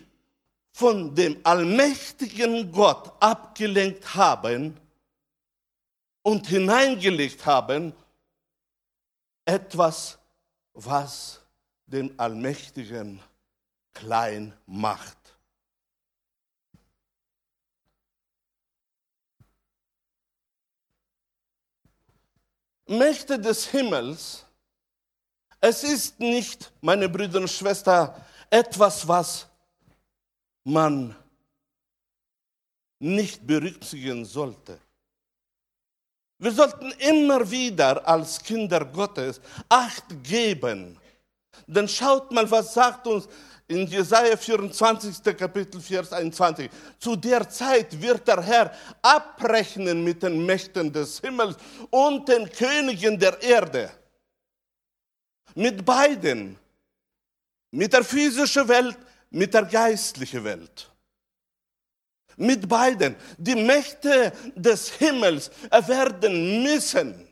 von 0.72 1.14
dem 1.16 1.40
allmächtigen 1.44 2.72
Gott 2.72 3.12
abgelenkt 3.20 4.16
haben 4.16 4.80
und 6.22 6.48
hineingelegt 6.48 7.46
haben, 7.46 7.94
etwas, 9.46 10.18
was 10.74 11.42
den 11.86 12.18
Allmächtigen 12.20 13.20
klein 13.94 14.54
macht. 14.66 15.18
Mächte 22.86 23.40
des 23.40 23.68
Himmels, 23.68 24.46
es 25.62 25.84
ist 25.84 26.20
nicht, 26.20 26.72
meine 26.82 27.08
Brüder 27.08 27.40
und 27.40 27.50
Schwestern, 27.50 28.16
etwas, 28.50 29.08
was 29.08 29.49
man 30.72 31.16
nicht 33.00 33.46
berücksichtigen 33.46 34.26
sollte. 34.26 34.80
Wir 36.38 36.52
sollten 36.52 36.92
immer 37.00 37.50
wieder 37.50 38.08
als 38.08 38.42
Kinder 38.42 38.86
Gottes 38.86 39.42
Acht 39.68 40.06
geben. 40.24 40.98
Denn 41.68 41.88
schaut 41.88 42.32
mal, 42.32 42.50
was 42.50 42.74
sagt 42.74 43.06
uns 43.08 43.28
in 43.68 43.86
Jesaja 43.86 44.36
24. 44.38 45.22
Kapitel 45.38 45.82
Vers 45.82 46.14
21. 46.14 46.70
Zu 46.98 47.16
der 47.16 47.48
Zeit 47.50 48.02
wird 48.02 48.28
der 48.28 48.42
Herr 48.42 48.74
abrechnen 49.02 50.04
mit 50.04 50.24
den 50.24 50.46
Mächten 50.46 50.92
des 50.92 51.20
Himmels 51.20 51.58
und 51.90 52.28
den 52.28 52.50
Königen 52.50 53.20
der 53.20 53.42
Erde. 53.42 53.92
Mit 55.56 55.86
beiden. 55.86 56.58
Mit 57.72 57.94
der 57.94 58.04
physischen 58.04 58.68
Welt 58.68 58.98
mit 59.30 59.54
der 59.54 59.64
geistlichen 59.64 60.44
Welt. 60.44 60.90
Mit 62.38 62.68
beiden. 62.68 63.16
Die 63.38 63.56
Mächte 63.56 64.32
des 64.56 64.92
Himmels 64.92 65.52
werden 65.70 66.64
müssen 66.64 67.30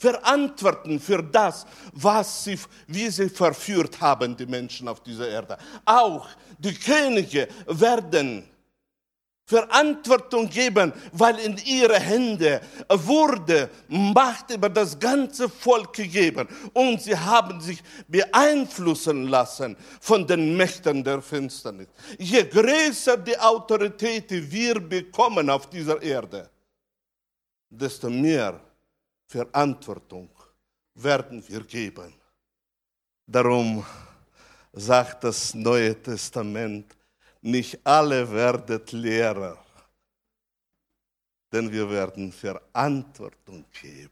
verantworten 0.00 0.98
für 0.98 1.22
das, 1.22 1.66
was 1.92 2.44
sie, 2.44 2.58
wie 2.86 3.10
sie 3.10 3.28
verführt 3.28 4.00
haben, 4.00 4.34
die 4.34 4.46
Menschen 4.46 4.88
auf 4.88 5.02
dieser 5.02 5.28
Erde. 5.28 5.58
Auch 5.84 6.26
die 6.58 6.74
Könige 6.74 7.48
werden 7.66 8.48
Verantwortung 9.50 10.48
geben, 10.48 10.92
weil 11.10 11.36
in 11.40 11.56
ihre 11.64 11.98
Hände 11.98 12.60
wurde 12.88 13.68
Macht 13.88 14.52
über 14.52 14.68
das 14.68 14.96
ganze 14.96 15.48
Volk 15.48 15.92
gegeben 15.92 16.46
und 16.72 17.02
sie 17.02 17.16
haben 17.16 17.60
sich 17.60 17.82
beeinflussen 18.06 19.26
lassen 19.26 19.76
von 20.00 20.24
den 20.24 20.56
Mächten 20.56 21.02
der 21.02 21.20
Finsternis. 21.20 21.88
Je 22.16 22.44
größer 22.44 23.16
die 23.16 23.36
Autorität 23.36 24.30
wir 24.30 24.78
bekommen 24.78 25.50
auf 25.50 25.68
dieser 25.68 26.00
Erde, 26.00 26.48
desto 27.68 28.08
mehr 28.08 28.60
Verantwortung 29.26 30.30
werden 30.94 31.42
wir 31.48 31.64
geben. 31.64 32.14
Darum 33.26 33.84
sagt 34.72 35.24
das 35.24 35.54
Neue 35.54 36.00
Testament, 36.00 36.96
nicht 37.42 37.78
alle 37.84 38.30
werdet 38.30 38.92
Lehrer, 38.92 39.58
denn 41.52 41.70
wir 41.72 41.88
werden 41.90 42.32
Verantwortung 42.32 43.64
geben. 43.80 44.10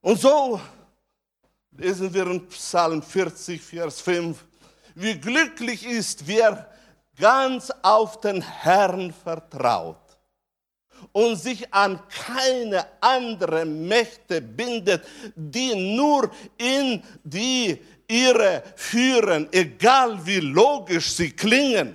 Und 0.00 0.20
so 0.20 0.60
lesen 1.72 2.12
wir 2.12 2.26
in 2.26 2.48
Psalm 2.48 3.02
40, 3.02 3.60
Vers 3.60 4.00
5, 4.00 4.44
wie 4.94 5.18
glücklich 5.18 5.86
ist, 5.86 6.26
wer 6.26 6.70
ganz 7.16 7.70
auf 7.82 8.20
den 8.20 8.40
Herrn 8.42 9.12
vertraut 9.12 9.96
und 11.12 11.36
sich 11.36 11.72
an 11.72 12.00
keine 12.08 12.86
andere 13.00 13.64
Mächte 13.64 14.40
bindet, 14.40 15.04
die 15.34 15.94
nur 15.96 16.30
in 16.56 17.02
die 17.22 17.80
ihre 18.08 18.62
führen, 18.74 19.48
egal 19.52 20.24
wie 20.24 20.40
logisch 20.40 21.12
sie 21.12 21.30
klingen, 21.30 21.94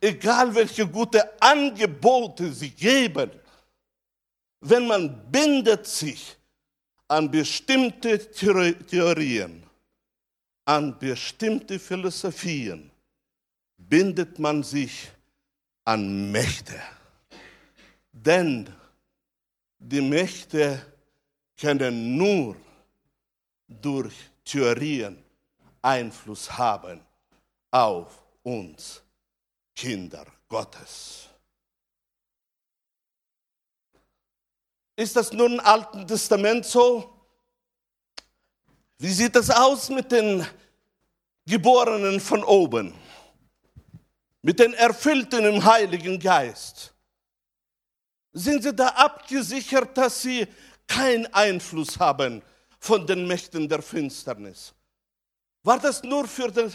egal 0.00 0.54
welche 0.54 0.86
gute 0.86 1.40
Angebote 1.40 2.52
sie 2.52 2.70
geben, 2.70 3.30
wenn 4.60 4.86
man 4.86 5.30
bindet 5.30 5.86
sich 5.86 6.36
an 7.06 7.30
bestimmte 7.30 8.18
Theorien, 8.30 9.62
an 10.64 10.98
bestimmte 10.98 11.78
Philosophien, 11.78 12.90
bindet 13.76 14.38
man 14.38 14.62
sich 14.62 15.08
an 15.84 16.30
Mächte. 16.30 16.80
Denn 18.12 18.68
die 19.78 20.00
Mächte 20.00 20.84
können 21.56 22.16
nur 22.16 22.56
durch 23.68 24.14
Theorien 24.48 25.22
Einfluss 25.82 26.50
haben 26.56 27.04
auf 27.70 28.24
uns 28.42 29.02
Kinder 29.76 30.24
Gottes. 30.48 31.28
Ist 34.96 35.14
das 35.14 35.32
nur 35.32 35.46
im 35.46 35.60
Alten 35.60 36.06
Testament 36.06 36.64
so? 36.64 37.14
Wie 38.96 39.12
sieht 39.12 39.36
es 39.36 39.50
aus 39.50 39.90
mit 39.90 40.10
den 40.10 40.44
Geborenen 41.44 42.18
von 42.18 42.42
oben? 42.42 42.94
Mit 44.40 44.58
den 44.58 44.72
Erfüllten 44.72 45.44
im 45.44 45.62
Heiligen 45.62 46.18
Geist? 46.18 46.94
Sind 48.32 48.62
sie 48.62 48.74
da 48.74 48.88
abgesichert, 48.88 49.96
dass 49.96 50.22
sie 50.22 50.48
keinen 50.86 51.26
Einfluss 51.34 51.98
haben 51.98 52.42
von 52.78 53.06
den 53.06 53.26
Mächten 53.26 53.68
der 53.68 53.82
Finsternis? 53.82 54.74
War 55.62 55.78
das 55.78 56.02
nur 56.02 56.26
für 56.26 56.50
die 56.50 56.70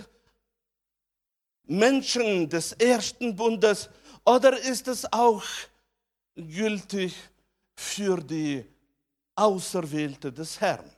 Menschen 1.65 2.49
des 2.49 2.73
ersten 2.73 3.35
Bundes 3.35 3.89
oder 4.25 4.57
ist 4.59 4.87
es 4.87 5.11
auch 5.11 5.43
gültig 6.35 7.15
für 7.75 8.17
die 8.21 8.65
Auserwählte 9.35 10.31
des 10.31 10.59
Herrn? 10.59 10.89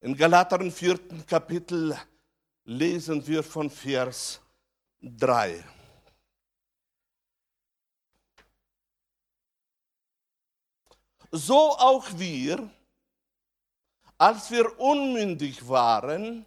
In 0.00 0.16
Galater 0.16 0.60
im 0.60 0.72
vierten 0.72 1.24
Kapitel 1.26 1.96
lesen 2.64 3.24
wir 3.26 3.42
von 3.42 3.70
Vers 3.70 4.40
3. 5.00 5.62
So 11.34 11.70
auch 11.78 12.06
wir, 12.18 12.70
als 14.18 14.50
wir 14.50 14.78
unmündig 14.78 15.66
waren, 15.66 16.44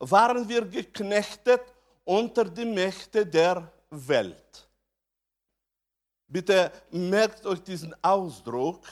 waren 0.00 0.48
wir 0.48 0.66
geknechtet 0.66 1.62
unter 2.04 2.44
die 2.44 2.64
Mächte 2.64 3.24
der 3.24 3.72
Welt. 3.88 4.68
Bitte 6.26 6.72
merkt 6.90 7.46
euch 7.46 7.62
diesen 7.62 7.94
Ausdruck, 8.02 8.84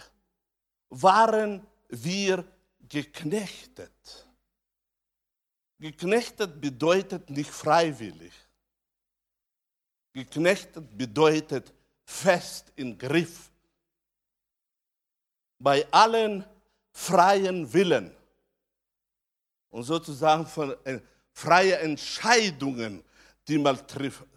waren 0.88 1.66
wir 1.88 2.44
geknechtet. 2.88 4.28
Geknechtet 5.80 6.60
bedeutet 6.60 7.28
nicht 7.28 7.50
freiwillig. 7.50 8.32
Geknechtet 10.12 10.96
bedeutet 10.96 11.72
fest 12.04 12.72
in 12.76 12.96
Griff 12.96 13.50
bei 15.64 15.86
allen 15.90 16.44
freien 16.92 17.72
Willen 17.72 18.14
und 19.70 19.82
sozusagen 19.82 20.46
von 20.46 20.76
äh, 20.84 21.00
freie 21.32 21.78
Entscheidungen, 21.78 23.02
die 23.48 23.58
man 23.58 23.84
trifft, 23.86 24.28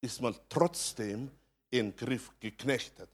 ist 0.00 0.20
man 0.20 0.34
trotzdem 0.48 1.30
in 1.70 1.94
Griff 1.94 2.32
geknechtet. 2.40 3.08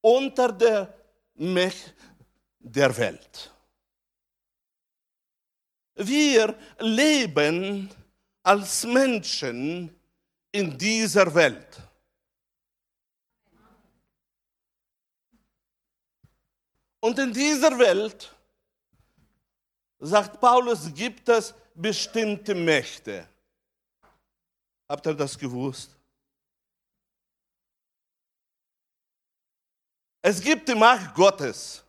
Unter 0.00 0.52
der 0.52 0.92
Macht 1.36 1.94
der 2.58 2.96
Welt. 2.96 3.52
Wir 5.94 6.52
leben 6.80 7.88
als 8.42 8.84
Menschen 8.84 9.94
in 10.50 10.76
dieser 10.76 11.32
Welt. 11.32 11.87
Und 17.00 17.18
in 17.18 17.32
dieser 17.32 17.78
Welt, 17.78 18.34
sagt 20.00 20.40
Paulus, 20.40 20.92
gibt 20.92 21.28
es 21.28 21.54
bestimmte 21.74 22.54
Mächte. 22.54 23.26
Habt 24.88 25.06
ihr 25.06 25.14
das 25.14 25.38
gewusst? 25.38 25.90
Es 30.20 30.40
gibt 30.40 30.68
die 30.68 30.74
Macht 30.74 31.14
Gottes. 31.14 31.84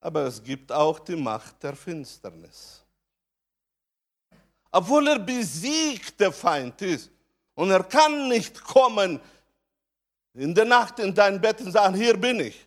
Aber 0.00 0.22
es 0.26 0.42
gibt 0.42 0.70
auch 0.70 1.00
die 1.00 1.16
Macht 1.16 1.60
der 1.62 1.74
Finsternis. 1.74 2.84
Obwohl 4.70 5.08
er 5.08 5.18
besiegt 5.18 6.20
der 6.20 6.32
Feind 6.32 6.80
ist 6.82 7.10
und 7.54 7.70
er 7.70 7.82
kann 7.82 8.28
nicht 8.28 8.62
kommen 8.62 9.20
in 10.38 10.54
der 10.54 10.64
Nacht 10.64 11.00
in 11.00 11.12
dein 11.12 11.40
Bett 11.40 11.60
und 11.60 11.72
sagen, 11.72 11.94
hier 11.96 12.16
bin 12.16 12.38
ich. 12.38 12.66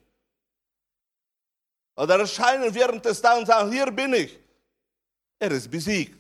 Oder 1.96 2.20
erscheinen 2.20 2.74
während 2.74 3.06
des 3.06 3.22
Tages 3.22 3.40
und 3.40 3.46
sagen, 3.46 3.72
hier 3.72 3.90
bin 3.92 4.14
ich. 4.14 4.38
Er 5.40 5.52
ist 5.52 5.72
besiegt. 5.72 6.18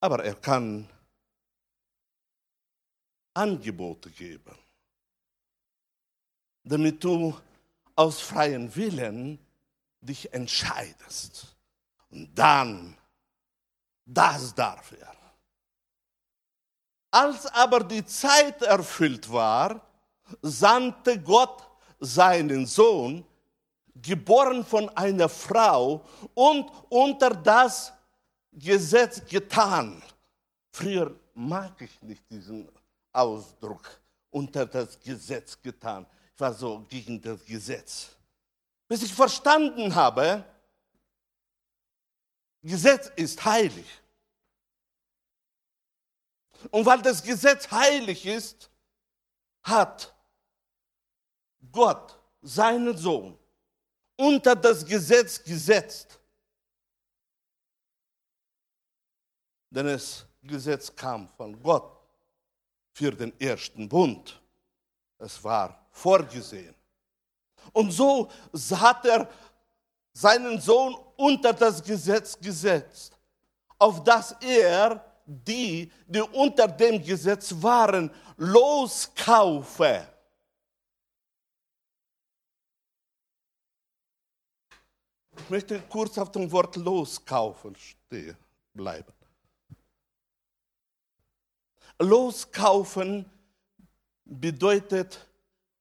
Aber 0.00 0.24
er 0.24 0.34
kann 0.34 0.88
Angebote 3.34 4.10
geben, 4.10 4.58
damit 6.64 7.04
du 7.04 7.38
aus 7.94 8.20
freien 8.20 8.74
Willen 8.74 9.38
dich 10.00 10.32
entscheidest. 10.32 11.54
Und 12.10 12.34
dann, 12.34 12.96
das 14.04 14.54
darf 14.54 14.92
er. 14.92 15.14
Als 17.10 17.46
aber 17.46 17.84
die 17.84 18.04
Zeit 18.04 18.62
erfüllt 18.62 19.30
war, 19.30 19.91
sandte 20.40 21.20
Gott 21.20 21.62
seinen 22.00 22.66
Sohn, 22.66 23.24
geboren 23.94 24.64
von 24.64 24.88
einer 24.90 25.28
Frau 25.28 26.04
und 26.34 26.70
unter 26.88 27.30
das 27.30 27.92
Gesetz 28.52 29.24
getan. 29.26 30.02
Früher 30.72 31.14
mag 31.34 31.80
ich 31.80 32.02
nicht 32.02 32.22
diesen 32.30 32.68
Ausdruck, 33.12 34.00
unter 34.30 34.66
das 34.66 34.98
Gesetz 34.98 35.60
getan. 35.60 36.06
Ich 36.34 36.40
war 36.40 36.54
so 36.54 36.84
gegen 36.88 37.20
das 37.20 37.44
Gesetz. 37.44 38.08
Bis 38.88 39.02
ich 39.02 39.12
verstanden 39.12 39.94
habe, 39.94 40.44
Gesetz 42.62 43.10
ist 43.16 43.44
heilig. 43.44 43.86
Und 46.70 46.86
weil 46.86 47.02
das 47.02 47.22
Gesetz 47.22 47.70
heilig 47.70 48.24
ist, 48.24 48.70
hat 49.62 50.14
Gott 51.72 52.18
seinen 52.42 52.96
Sohn 52.96 53.38
unter 54.16 54.54
das 54.54 54.84
Gesetz 54.84 55.42
gesetzt. 55.42 56.20
Denn 59.70 59.86
das 59.86 60.26
Gesetz 60.42 60.94
kam 60.94 61.26
von 61.28 61.60
Gott 61.62 61.98
für 62.92 63.10
den 63.10 63.32
ersten 63.40 63.88
Bund. 63.88 64.40
Es 65.18 65.42
war 65.42 65.86
vorgesehen. 65.90 66.74
Und 67.72 67.90
so 67.90 68.30
hat 68.72 69.06
er 69.06 69.28
seinen 70.12 70.60
Sohn 70.60 70.94
unter 71.16 71.52
das 71.52 71.82
Gesetz 71.82 72.38
gesetzt, 72.38 73.16
auf 73.78 74.04
dass 74.04 74.32
er 74.40 75.02
die, 75.24 75.90
die 76.06 76.20
unter 76.20 76.68
dem 76.68 77.02
Gesetz 77.02 77.54
waren, 77.62 78.10
loskaufe 78.36 80.11
Ich 85.36 85.50
möchte 85.50 85.80
kurz 85.82 86.18
auf 86.18 86.30
dem 86.30 86.50
Wort 86.50 86.76
loskaufen 86.76 87.74
stehen 87.76 88.36
bleiben. 88.74 89.12
Loskaufen 91.98 93.30
bedeutet 94.24 95.26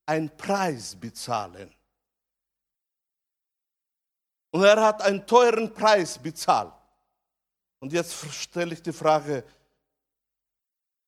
einen 0.05 0.35
Preis 0.35 0.95
bezahlen. 0.95 1.73
Und 4.51 4.63
er 4.63 4.81
hat 4.81 5.01
einen 5.01 5.25
teuren 5.25 5.73
Preis 5.73 6.19
bezahlt. 6.19 6.73
Und 7.79 7.93
jetzt 7.93 8.13
stelle 8.33 8.73
ich 8.73 8.81
die 8.81 8.93
Frage, 8.93 9.43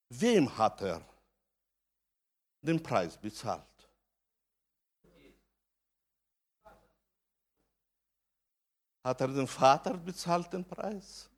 wem 0.09 0.57
hat 0.57 0.81
er 0.81 1.01
den 2.61 2.81
Preis 2.81 3.17
bezahlt? 3.17 3.72
Hat 9.03 9.19
er 9.19 9.27
den 9.27 9.47
Vater 9.47 9.97
bezahlt 9.97 10.53
den 10.53 10.63
Preis? 10.63 11.29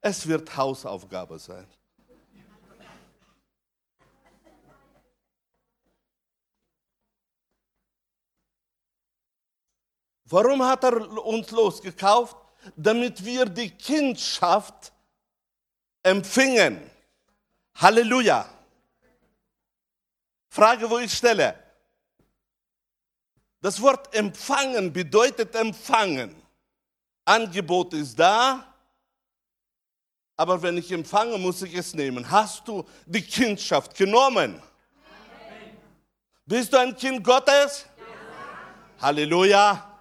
Es 0.00 0.26
wird 0.26 0.56
Hausaufgabe 0.56 1.38
sein. 1.38 1.66
Warum 10.24 10.62
hat 10.64 10.82
er 10.82 11.24
uns 11.24 11.50
losgekauft? 11.52 12.36
Damit 12.74 13.24
wir 13.24 13.44
die 13.44 13.70
Kindschaft 13.70 14.92
empfingen. 16.02 16.91
Halleluja. 17.74 18.48
Frage, 20.48 20.88
wo 20.88 20.98
ich 20.98 21.12
stelle. 21.12 21.58
Das 23.60 23.80
Wort 23.80 24.14
empfangen 24.14 24.92
bedeutet 24.92 25.54
empfangen. 25.54 26.34
Angebot 27.24 27.94
ist 27.94 28.18
da, 28.18 28.74
aber 30.36 30.60
wenn 30.60 30.76
ich 30.76 30.90
empfange, 30.90 31.38
muss 31.38 31.62
ich 31.62 31.74
es 31.74 31.94
nehmen. 31.94 32.28
Hast 32.28 32.66
du 32.66 32.84
die 33.06 33.22
Kindschaft 33.22 33.96
genommen? 33.96 34.60
Amen. 34.60 34.60
Bist 36.44 36.72
du 36.72 36.78
ein 36.78 36.96
Kind 36.96 37.22
Gottes? 37.22 37.86
Ja. 37.96 39.06
Halleluja. 39.06 40.00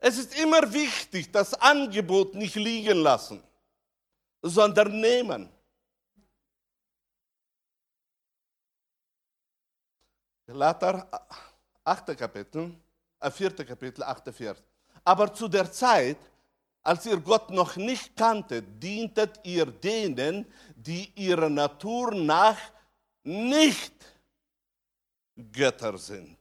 Es 0.00 0.18
ist 0.18 0.36
immer 0.38 0.72
wichtig, 0.72 1.30
das 1.30 1.54
Angebot 1.54 2.34
nicht 2.34 2.56
liegen 2.56 2.98
lassen, 2.98 3.42
sondern 4.42 5.00
nehmen. 5.00 5.48
Galater 10.48 11.06
8. 11.84 12.16
Kapitel, 12.16 12.74
äh 13.20 13.30
4. 13.30 13.50
Kapitel, 13.66 14.02
8. 14.02 14.32
Vers. 14.34 14.62
Aber 15.04 15.30
zu 15.34 15.46
der 15.46 15.70
Zeit, 15.70 16.16
als 16.82 17.04
ihr 17.04 17.18
Gott 17.18 17.50
noch 17.50 17.76
nicht 17.76 18.16
kanntet, 18.16 18.82
dientet 18.82 19.40
ihr 19.44 19.66
denen, 19.66 20.46
die 20.74 21.12
ihrer 21.16 21.50
Natur 21.50 22.14
nach 22.14 22.56
nicht 23.24 23.92
Götter 25.52 25.98
sind. 25.98 26.38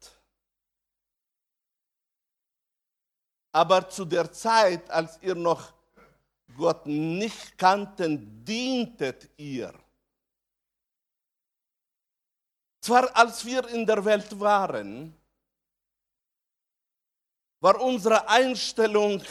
Aber 3.51 3.89
zu 3.89 4.05
der 4.05 4.31
Zeit, 4.31 4.89
als 4.89 5.19
ihr 5.21 5.35
noch 5.35 5.73
Gott 6.55 6.85
nicht 6.85 7.57
kannten, 7.57 8.45
dientet 8.45 9.29
ihr. 9.35 9.73
Zwar 12.87 13.13
als 13.17 13.43
wir 13.43 13.67
in 13.67 13.85
der 13.85 14.05
Welt 14.05 14.39
waren, 14.39 15.13
war 17.59 17.81
unsere 17.81 18.25
Einstellung 18.29 19.21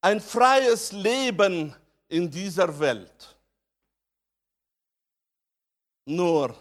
ein 0.00 0.20
freies 0.20 0.90
Leben 0.90 1.72
in 2.08 2.28
dieser 2.28 2.76
Welt. 2.80 3.38
Nur 6.04 6.56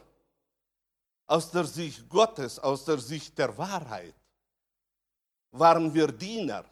aus 1.25 1.49
der 1.49 1.63
Sicht 1.63 2.07
Gottes, 2.07 2.59
aus 2.59 2.85
der 2.85 2.99
Sicht 2.99 3.35
der 3.39 3.57
Wahrheit, 3.57 4.13
waren 5.49 5.91
wir 5.91 6.11
Diener 6.11 6.63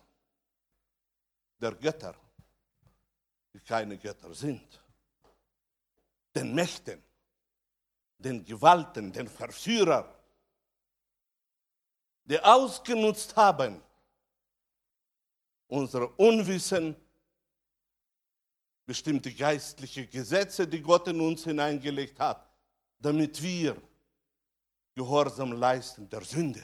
der 1.60 1.74
Götter, 1.74 2.14
die 3.56 3.60
keine 3.62 3.98
Götter 3.98 4.36
sind, 4.36 4.80
den 6.36 6.54
Mächten, 6.54 7.09
den 8.20 8.44
Gewalten, 8.46 9.12
den 9.12 9.28
Verführern, 9.28 10.06
die 12.26 12.40
ausgenutzt 12.40 13.36
haben, 13.36 13.82
unsere 15.68 16.08
Unwissen, 16.10 16.96
bestimmte 18.86 19.34
geistliche 19.34 20.08
Gesetze, 20.08 20.68
die 20.68 20.82
Gott 20.82 21.08
in 21.08 21.22
uns 21.22 21.44
hineingelegt 21.44 22.20
hat, 22.20 22.48
damit 23.00 23.42
wir 23.42 23.76
Gehorsam 24.96 25.54
leisten 25.54 26.10
der 26.10 26.24
Sünde. 26.24 26.64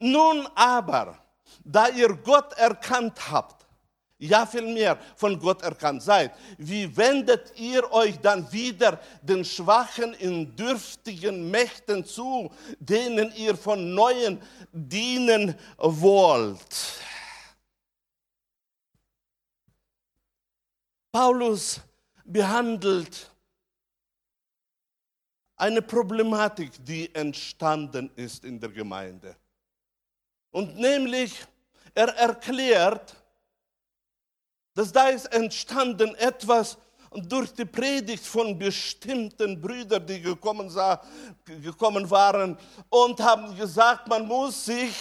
Nun 0.00 0.46
aber, 0.54 1.18
da 1.64 1.88
ihr 1.88 2.14
Gott 2.16 2.52
erkannt 2.54 3.30
habt, 3.30 3.67
ja 4.18 4.46
vielmehr 4.46 4.98
von 5.16 5.38
Gott 5.38 5.62
erkannt 5.62 6.02
seid, 6.02 6.32
wie 6.58 6.94
wendet 6.96 7.52
ihr 7.56 7.90
euch 7.92 8.18
dann 8.18 8.50
wieder 8.52 9.00
den 9.22 9.44
schwachen, 9.44 10.14
in 10.14 10.54
dürftigen 10.56 11.50
Mächten 11.50 12.04
zu, 12.04 12.50
denen 12.78 13.32
ihr 13.36 13.56
von 13.56 13.94
Neuem 13.94 14.40
dienen 14.72 15.54
wollt? 15.78 17.00
Paulus 21.12 21.80
behandelt 22.24 23.30
eine 25.56 25.82
Problematik, 25.82 26.72
die 26.84 27.12
entstanden 27.14 28.10
ist 28.14 28.44
in 28.44 28.60
der 28.60 28.70
Gemeinde. 28.70 29.34
Und 30.50 30.76
nämlich, 30.76 31.44
er 31.94 32.08
erklärt, 32.14 33.16
dass 34.78 34.92
da 34.92 35.08
ist 35.08 35.26
entstanden 35.32 36.14
etwas 36.14 36.78
durch 37.10 37.52
die 37.52 37.64
Predigt 37.64 38.24
von 38.24 38.56
bestimmten 38.56 39.60
Brüdern, 39.60 40.06
die 40.06 40.22
gekommen, 40.22 40.70
sah, 40.70 41.04
gekommen 41.44 42.08
waren 42.08 42.56
und 42.88 43.18
haben 43.18 43.56
gesagt, 43.56 44.06
man 44.06 44.24
muss 44.24 44.66
sich 44.66 44.94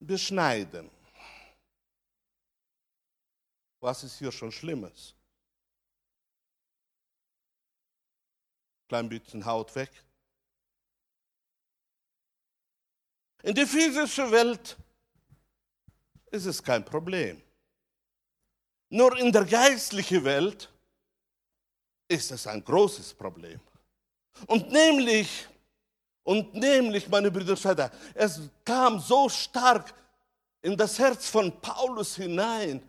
beschneiden. 0.00 0.90
Was 3.78 4.02
ist 4.02 4.18
hier 4.18 4.32
schon 4.32 4.50
Schlimmes? 4.50 5.14
Klein 8.88 9.08
bisschen 9.08 9.46
Haut 9.46 9.72
weg. 9.76 9.92
In 13.44 13.54
der 13.54 13.68
physischen 13.68 14.32
Welt 14.32 14.76
ist 16.32 16.46
es 16.46 16.60
kein 16.60 16.84
Problem. 16.84 17.40
Nur 18.90 19.16
in 19.18 19.30
der 19.30 19.44
geistlichen 19.44 20.24
Welt 20.24 20.68
ist 22.08 22.32
es 22.32 22.46
ein 22.46 22.62
großes 22.62 23.14
Problem. 23.14 23.60
Und 24.46 24.70
nämlich, 24.70 25.46
und 26.24 26.52
nämlich, 26.54 27.08
meine 27.08 27.30
Brüder 27.30 27.52
und 27.52 27.58
Schwestern, 27.58 27.90
es 28.14 28.40
kam 28.64 28.98
so 28.98 29.28
stark 29.28 29.94
in 30.60 30.76
das 30.76 30.98
Herz 30.98 31.28
von 31.28 31.60
Paulus 31.60 32.16
hinein. 32.16 32.82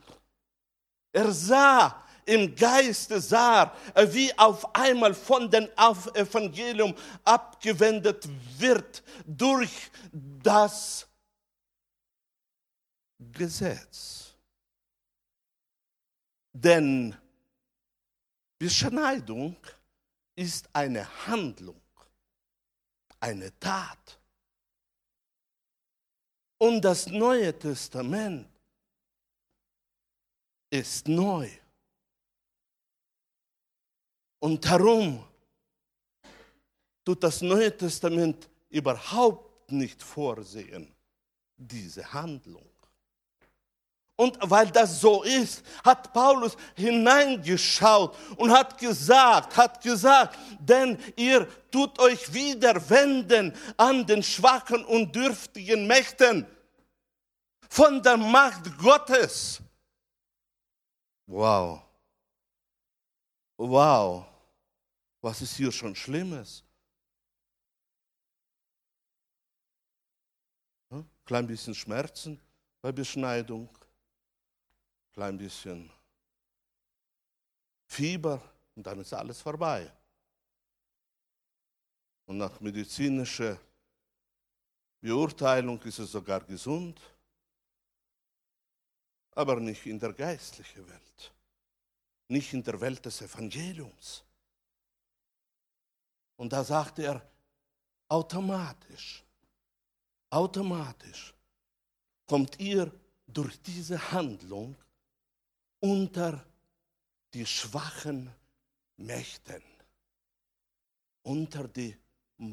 Er 1.14 1.32
sah 1.32 2.04
im 2.26 2.56
Geiste, 2.56 3.22
sah, 3.22 3.72
wie 4.08 4.36
auf 4.40 4.74
einmal 4.76 5.14
von 5.14 5.50
dem 5.52 5.68
Evangelium 6.16 6.96
abgewendet 7.24 8.28
wird 8.58 9.04
durch 9.26 9.92
das 10.12 11.08
Gesetz. 13.20 14.31
Denn 16.54 17.16
Beschneidung 18.58 19.56
ist 20.36 20.70
eine 20.74 21.08
Handlung, 21.28 21.82
eine 23.20 23.58
Tat. 23.60 24.20
Und 26.58 26.82
das 26.82 27.08
Neue 27.08 27.58
Testament 27.58 28.48
ist 30.70 31.08
neu. 31.08 31.50
Und 34.40 34.66
darum 34.66 35.24
tut 37.04 37.24
das 37.24 37.42
Neue 37.42 37.76
Testament 37.76 38.50
überhaupt 38.70 39.72
nicht 39.72 40.02
vorsehen, 40.02 40.94
diese 41.58 42.12
Handlung. 42.12 42.71
Und 44.16 44.38
weil 44.42 44.70
das 44.70 45.00
so 45.00 45.24
ist, 45.24 45.64
hat 45.84 46.14
Paulus 46.14 46.56
hineingeschaut 46.76 48.16
und 48.38 48.52
hat 48.52 48.78
gesagt, 48.78 49.58
hat 49.58 49.82
gesagt, 49.82 50.38
denn 50.60 51.00
ihr 51.16 51.48
tut 51.72 51.98
euch 52.00 52.32
wieder 52.32 52.90
wenden 52.90 53.54
an 53.78 54.06
den 54.06 54.22
schwachen 54.22 54.86
und 54.86 55.16
dürftigen 55.16 55.88
Mächten 55.88 56.46
von 57.70 58.04
der 58.04 58.18
Macht 58.18 58.78
Gottes. 58.78 59.62
Wow. 61.26 61.82
Wow. 63.58 64.26
Was 65.22 65.42
ist 65.42 65.56
hier 65.56 65.72
schon 65.72 65.96
Schlimmes? 65.96 66.64
Hm? 70.90 71.10
Klein 71.26 71.48
bisschen 71.48 71.74
Schmerzen 71.74 72.40
bei 72.82 72.92
Beschneidung 72.92 73.70
klein 75.22 75.38
bisschen 75.38 75.88
Fieber 77.86 78.42
und 78.74 78.88
dann 78.88 79.00
ist 79.02 79.14
alles 79.14 79.40
vorbei. 79.40 79.88
Und 82.26 82.38
nach 82.38 82.60
medizinischer 82.60 83.60
Beurteilung 85.00 85.80
ist 85.84 86.00
es 86.00 86.12
sogar 86.12 86.42
gesund, 86.42 87.00
aber 89.36 89.60
nicht 89.60 89.86
in 89.86 90.00
der 90.00 90.14
geistlichen 90.14 90.88
Welt, 90.90 91.34
nicht 92.28 92.52
in 92.54 92.64
der 92.64 92.82
Welt 92.82 93.06
des 93.06 93.22
Evangeliums. 93.22 94.24
Und 96.36 96.52
da 96.52 96.64
sagt 96.64 96.98
er 96.98 97.22
automatisch, 98.08 99.24
automatisch 100.32 101.32
kommt 102.26 102.60
ihr 102.60 102.92
durch 103.28 103.62
diese 103.62 104.12
Handlung 104.12 104.76
unter 105.82 106.46
die 107.34 107.46
schwachen 107.46 108.34
Mächten. 108.96 109.62
Unter 111.24 111.68
die 111.68 111.98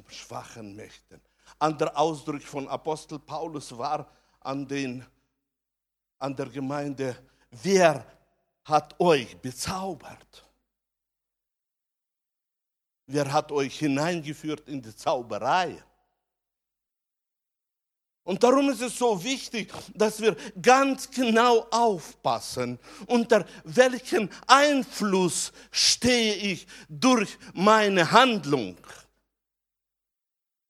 schwachen 0.08 0.74
Mächten. 0.74 1.20
Anderer 1.58 1.96
Ausdruck 1.96 2.42
von 2.42 2.68
Apostel 2.68 3.18
Paulus 3.18 3.76
war 3.76 4.10
an, 4.40 4.66
den, 4.66 5.04
an 6.18 6.34
der 6.34 6.46
Gemeinde, 6.46 7.16
wer 7.50 8.04
hat 8.64 8.98
euch 9.00 9.36
bezaubert? 9.38 10.44
Wer 13.06 13.32
hat 13.32 13.50
euch 13.52 13.78
hineingeführt 13.78 14.68
in 14.68 14.82
die 14.82 14.94
Zauberei? 14.94 15.82
Und 18.28 18.42
darum 18.42 18.68
ist 18.68 18.82
es 18.82 18.98
so 18.98 19.24
wichtig, 19.24 19.72
dass 19.94 20.20
wir 20.20 20.36
ganz 20.60 21.10
genau 21.10 21.66
aufpassen, 21.70 22.78
unter 23.06 23.46
welchem 23.64 24.28
Einfluss 24.46 25.50
stehe 25.70 26.34
ich 26.34 26.66
durch 26.90 27.38
meine 27.54 28.10
Handlung. 28.10 28.76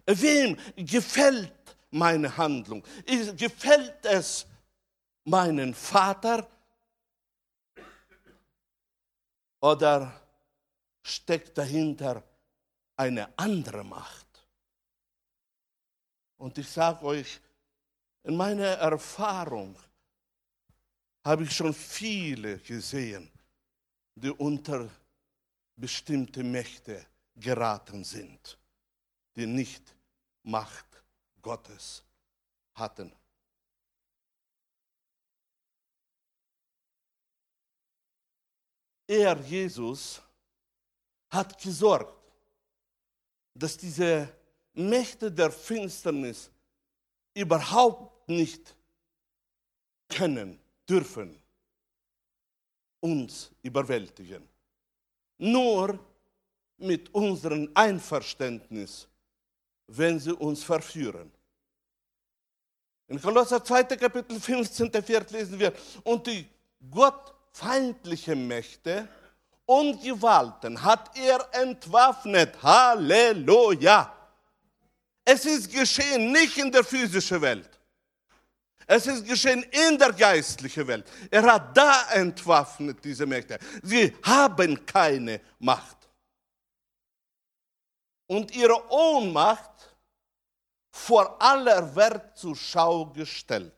Wem 0.07 0.57
gefällt 0.77 1.53
meine 1.90 2.37
Handlung? 2.37 2.85
Gefällt 3.37 4.05
es 4.05 4.47
meinen 5.25 5.75
Vater? 5.75 6.47
Oder 9.61 10.12
steckt 11.03 11.59
dahinter 11.59 12.23
eine 12.94 13.37
andere 13.37 13.83
Macht? 13.83 14.29
Und 16.37 16.57
ich 16.57 16.68
sage 16.68 17.05
euch, 17.05 17.40
in 18.28 18.36
meiner 18.36 18.74
Erfahrung 18.76 19.74
habe 21.24 21.44
ich 21.44 21.56
schon 21.56 21.72
viele 21.72 22.58
gesehen, 22.58 23.30
die 24.14 24.30
unter 24.30 24.90
bestimmte 25.74 26.44
Mächte 26.44 27.06
geraten 27.34 28.04
sind, 28.04 28.58
die 29.34 29.46
nicht 29.46 29.94
Macht 30.42 31.02
Gottes 31.40 32.04
hatten. 32.74 33.10
Er, 39.06 39.40
Jesus, 39.40 40.20
hat 41.30 41.58
gesorgt, 41.62 42.30
dass 43.54 43.74
diese 43.78 44.28
Mächte 44.74 45.32
der 45.32 45.50
Finsternis 45.50 46.50
überhaupt 47.32 48.08
nicht 48.28 48.74
können, 50.08 50.58
dürfen 50.88 51.40
uns 53.00 53.50
überwältigen. 53.62 54.48
Nur 55.38 55.98
mit 56.78 57.12
unserem 57.14 57.70
Einverständnis, 57.74 59.06
wenn 59.86 60.18
sie 60.18 60.32
uns 60.32 60.64
verführen. 60.64 61.30
In 63.08 63.20
Kolosser 63.20 63.64
2. 63.64 63.84
Kapitel 63.84 64.38
15. 64.38 64.90
Vers 64.90 65.30
lesen 65.30 65.58
wir, 65.58 65.72
und 66.04 66.26
die 66.26 66.46
gottfeindlichen 66.90 68.46
Mächte 68.46 69.08
und 69.64 70.02
Gewalten 70.02 70.82
hat 70.82 71.16
er 71.16 71.48
entwaffnet. 71.52 72.62
Halleluja! 72.62 74.14
Es 75.24 75.44
ist 75.44 75.72
geschehen 75.72 76.32
nicht 76.32 76.56
in 76.56 76.72
der 76.72 76.84
physischen 76.84 77.40
Welt. 77.40 77.77
Es 78.90 79.07
ist 79.07 79.27
geschehen 79.27 79.62
in 79.64 79.98
der 79.98 80.14
geistlichen 80.14 80.87
Welt. 80.87 81.07
Er 81.31 81.42
hat 81.42 81.77
da 81.77 82.11
entwaffnet, 82.12 83.05
diese 83.05 83.27
Mächte. 83.27 83.59
Sie 83.83 84.16
haben 84.22 84.87
keine 84.87 85.42
Macht. 85.59 85.98
Und 88.27 88.57
ihre 88.57 88.90
Ohnmacht 88.90 89.94
vor 90.90 91.37
aller 91.38 91.94
Welt 91.94 92.35
zur 92.35 92.57
Schau 92.57 93.05
gestellt. 93.05 93.74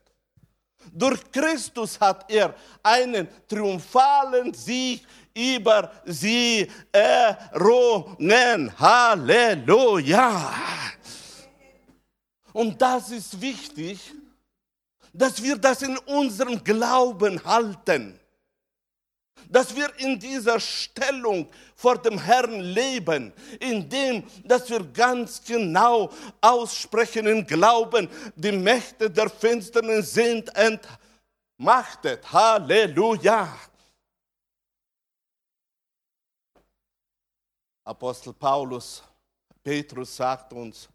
Durch 0.93 1.29
Christus 1.29 1.99
hat 1.99 2.31
er 2.31 2.55
einen 2.81 3.27
triumphalen 3.49 4.53
Sieg 4.53 5.05
über 5.33 5.91
sie 6.05 6.71
errungen. 6.89 8.79
Halleluja! 8.79 10.53
Und 12.53 12.81
das 12.81 13.11
ist 13.11 13.39
wichtig, 13.41 13.99
dass 15.13 15.41
wir 15.41 15.57
das 15.57 15.81
in 15.81 15.97
unserem 15.99 16.63
Glauben 16.63 17.43
halten. 17.43 18.19
Dass 19.49 19.75
wir 19.75 19.93
in 19.99 20.19
dieser 20.19 20.59
Stellung 20.59 21.49
vor 21.75 21.97
dem 21.97 22.19
Herrn 22.19 22.59
leben, 22.59 23.33
indem, 23.59 24.23
dass 24.43 24.69
wir 24.69 24.83
ganz 24.83 25.43
genau 25.43 26.11
aussprechen 26.39 27.25
im 27.27 27.45
Glauben, 27.45 28.07
die 28.35 28.51
Mächte 28.51 29.09
der 29.09 29.29
Finsternis 29.29 30.13
sind 30.13 30.51
entmachtet. 30.55 32.31
Halleluja. 32.31 33.57
Apostel 37.83 38.33
Paulus, 38.33 39.03
Petrus 39.63 40.15
sagt 40.15 40.53
uns, 40.53 40.87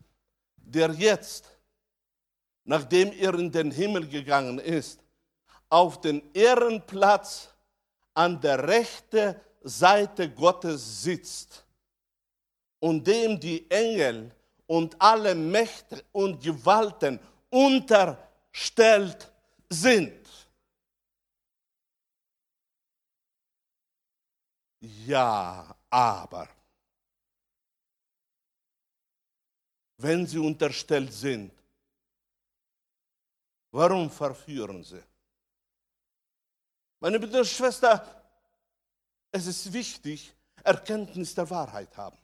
der 0.57 0.91
jetzt, 0.93 1.56
nachdem 2.67 3.13
er 3.13 3.35
in 3.35 3.51
den 3.51 3.71
Himmel 3.71 4.07
gegangen 4.07 4.59
ist, 4.59 5.01
auf 5.69 6.01
den 6.01 6.23
Ehrenplatz 6.35 7.49
an 8.15 8.41
der 8.41 8.67
rechten 8.67 9.37
Seite 9.63 10.31
Gottes 10.31 11.03
sitzt 11.03 11.65
und 12.81 13.07
dem 13.07 13.41
die 13.41 13.71
Engel 13.71 14.35
und 14.67 15.01
alle 15.01 15.35
Mächte 15.35 16.05
und 16.13 16.43
Gewalten 16.43 17.19
unterstellt 17.51 19.33
sind. 19.69 20.27
Ja, 24.81 25.75
aber 25.91 26.49
wenn 29.99 30.27
sie 30.27 30.39
unterstellt 30.39 31.13
sind. 31.13 31.53
Warum 33.77 34.11
verführen 34.11 34.83
sie? 34.83 35.03
Meine 36.99 37.21
Bitte, 37.21 37.45
Schwester, 37.45 37.93
es 39.31 39.47
ist 39.47 39.71
wichtig, 39.71 40.35
Erkenntnis 40.65 41.35
der 41.35 41.51
Wahrheit 41.51 41.95
haben. 41.95 42.17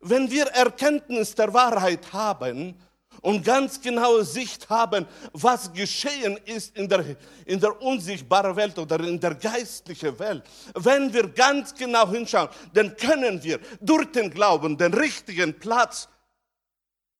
Wenn 0.00 0.30
wir 0.30 0.48
Erkenntnis 0.48 1.34
der 1.34 1.54
Wahrheit 1.54 2.12
haben, 2.12 2.78
und 3.22 3.42
ganz 3.42 3.80
genaue 3.80 4.26
Sicht 4.26 4.68
haben, 4.68 5.06
was 5.32 5.72
geschehen 5.72 6.36
ist 6.44 6.76
in 6.76 6.86
der, 6.86 7.16
in 7.46 7.58
der 7.58 7.80
unsichtbaren 7.80 8.54
Welt 8.56 8.78
oder 8.78 9.00
in 9.00 9.18
der 9.18 9.36
geistlichen 9.36 10.18
Welt. 10.18 10.44
Wenn 10.74 11.10
wir 11.14 11.26
ganz 11.30 11.74
genau 11.74 12.10
hinschauen, 12.10 12.50
dann 12.74 12.94
können 12.94 13.42
wir 13.42 13.58
durch 13.80 14.12
den 14.12 14.28
Glauben 14.28 14.76
den 14.76 14.92
richtigen 14.92 15.58
Platz 15.58 16.10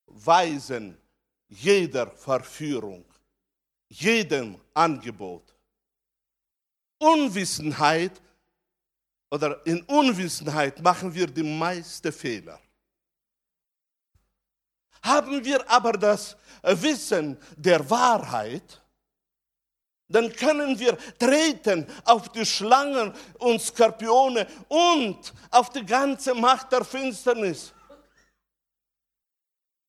weisen 0.05 0.99
jeder 1.49 2.11
Verführung, 2.11 3.05
jedem 3.89 4.61
Angebot. 4.75 5.55
Unwissenheit 6.99 8.21
oder 9.31 9.65
in 9.67 9.83
Unwissenheit 9.83 10.81
machen 10.81 11.15
wir 11.15 11.27
die 11.27 11.43
meisten 11.43 12.13
Fehler. 12.13 12.61
Haben 15.03 15.45
wir 15.45 15.69
aber 15.71 15.93
das 15.93 16.37
Wissen 16.63 17.39
der 17.57 17.89
Wahrheit, 17.89 18.83
dann 20.09 20.33
können 20.33 20.79
wir 20.79 20.97
treten 21.19 21.87
auf 22.05 22.31
die 22.31 22.47
Schlangen 22.47 23.13
und 23.39 23.61
Skorpione 23.61 24.47
und 24.69 25.35
auf 25.51 25.71
die 25.71 25.85
ganze 25.85 26.35
Macht 26.35 26.71
der 26.73 26.85
Finsternis. 26.85 27.73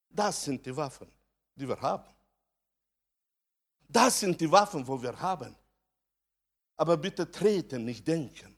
Das 0.09 0.43
sind 0.43 0.65
die 0.65 0.75
Waffen, 0.75 1.07
die 1.57 1.67
wir 1.67 1.79
haben. 1.81 2.07
Das 3.89 4.19
sind 4.19 4.39
die 4.39 4.49
Waffen, 4.51 4.87
wo 4.87 5.01
wir 5.01 5.19
haben. 5.19 5.55
Aber 6.75 6.95
bitte 6.95 7.29
treten, 7.29 7.83
nicht 7.85 8.07
denken. 8.07 8.55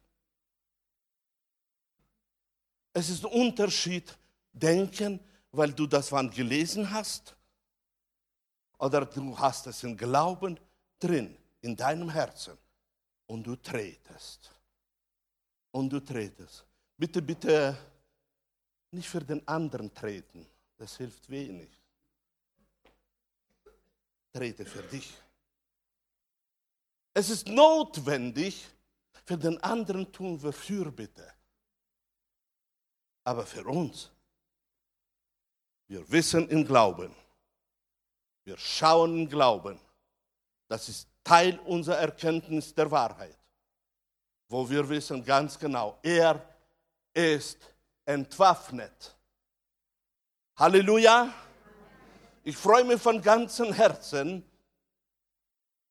Es 2.93 3.09
ist 3.09 3.23
ein 3.23 3.31
Unterschied, 3.31 4.17
denken 4.51 5.19
weil 5.51 5.73
du 5.73 5.87
das 5.87 6.11
wann 6.11 6.29
gelesen 6.29 6.89
hast? 6.89 7.35
Oder 8.77 9.05
du 9.05 9.37
hast 9.37 9.67
es 9.67 9.83
im 9.83 9.97
Glauben 9.97 10.59
drin, 10.99 11.37
in 11.61 11.75
deinem 11.75 12.09
Herzen. 12.09 12.57
Und 13.25 13.43
du 13.43 13.55
tretest. 13.55 14.51
Und 15.71 15.89
du 15.89 15.99
tretest. 15.99 16.65
Bitte, 16.97 17.21
bitte 17.21 17.77
nicht 18.91 19.07
für 19.07 19.21
den 19.21 19.45
anderen 19.47 19.93
treten. 19.93 20.45
Das 20.77 20.97
hilft 20.97 21.29
wenig. 21.29 21.69
Trete 24.32 24.65
für 24.65 24.84
dich. 24.84 25.11
Es 27.13 27.30
ist 27.30 27.47
notwendig, 27.47 28.69
Für 29.30 29.38
den 29.38 29.61
anderen 29.63 30.11
tun 30.11 30.41
wir 30.41 30.51
Fürbitte. 30.51 31.32
Aber 33.23 33.45
für 33.45 33.63
uns, 33.63 34.09
wir 35.86 36.09
wissen 36.09 36.49
im 36.49 36.65
Glauben, 36.65 37.15
wir 38.43 38.57
schauen 38.57 39.19
im 39.19 39.30
Glauben, 39.30 39.80
das 40.67 40.89
ist 40.89 41.07
Teil 41.23 41.59
unserer 41.59 41.97
Erkenntnis 41.97 42.73
der 42.73 42.89
Wahrheit, 42.89 43.38
wo 44.47 44.67
wir 44.67 44.89
wissen 44.89 45.23
ganz 45.23 45.59
genau, 45.59 45.99
er 46.01 46.43
ist 47.13 47.59
entwaffnet. 48.05 49.15
Halleluja! 50.55 51.32
Ich 52.49 52.57
freue 52.57 52.83
mich 52.83 52.99
von 52.99 53.21
ganzem 53.21 53.71
Herzen, 53.71 54.43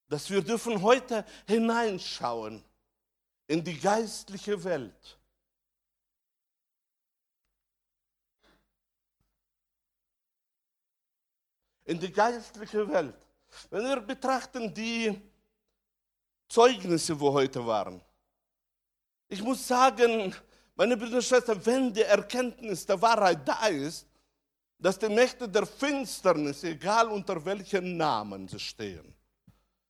dass 0.09 0.29
wir 0.29 0.43
dürfen 0.43 0.83
heute 0.83 1.25
hineinschauen 1.47 2.65
in 3.47 3.63
die 3.63 3.79
geistliche 3.79 4.65
Welt. 4.65 5.21
In 11.85 12.01
die 12.01 12.11
geistliche 12.11 12.89
Welt. 12.89 13.15
Wenn 13.71 13.85
wir 13.85 14.01
betrachten 14.01 14.75
die 14.75 15.17
Zeugnisse, 16.49 17.21
wo 17.21 17.33
heute 17.33 17.65
waren. 17.65 18.01
Ich 19.29 19.41
muss 19.41 19.65
sagen, 19.65 20.35
meine 20.75 20.97
Brüder 20.97 21.19
und 21.19 21.25
Schwestern, 21.25 21.65
wenn 21.65 21.95
die 21.95 22.03
Erkenntnis 22.03 22.85
der 22.85 23.01
Wahrheit 23.01 23.47
da 23.47 23.69
ist, 23.69 24.08
dass 24.79 24.99
die 24.99 25.09
Mächte 25.09 25.49
der 25.49 25.67
Finsternis, 25.67 26.63
egal 26.63 27.09
unter 27.09 27.45
welchen 27.45 27.97
Namen 27.97 28.47
sie 28.47 28.61
stehen, 28.61 29.15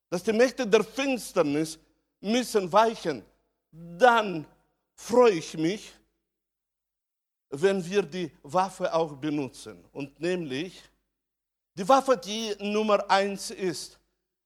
dass 0.09 0.23
die 0.23 0.33
Mächte 0.33 0.67
der 0.67 0.83
Finsternis 0.83 1.79
müssen 2.21 2.73
weichen, 2.73 3.25
dann 3.71 4.47
freue 4.95 5.35
ich 5.35 5.57
mich, 5.57 5.93
wenn 7.51 7.85
wir 7.85 8.03
die 8.03 8.31
Waffe 8.43 8.93
auch 8.93 9.15
benutzen. 9.15 9.85
Und 9.93 10.19
nämlich, 10.21 10.83
die 11.75 11.89
Waffe, 11.89 12.17
die 12.17 12.55
Nummer 12.59 13.09
eins 13.11 13.51
ist, 13.51 13.99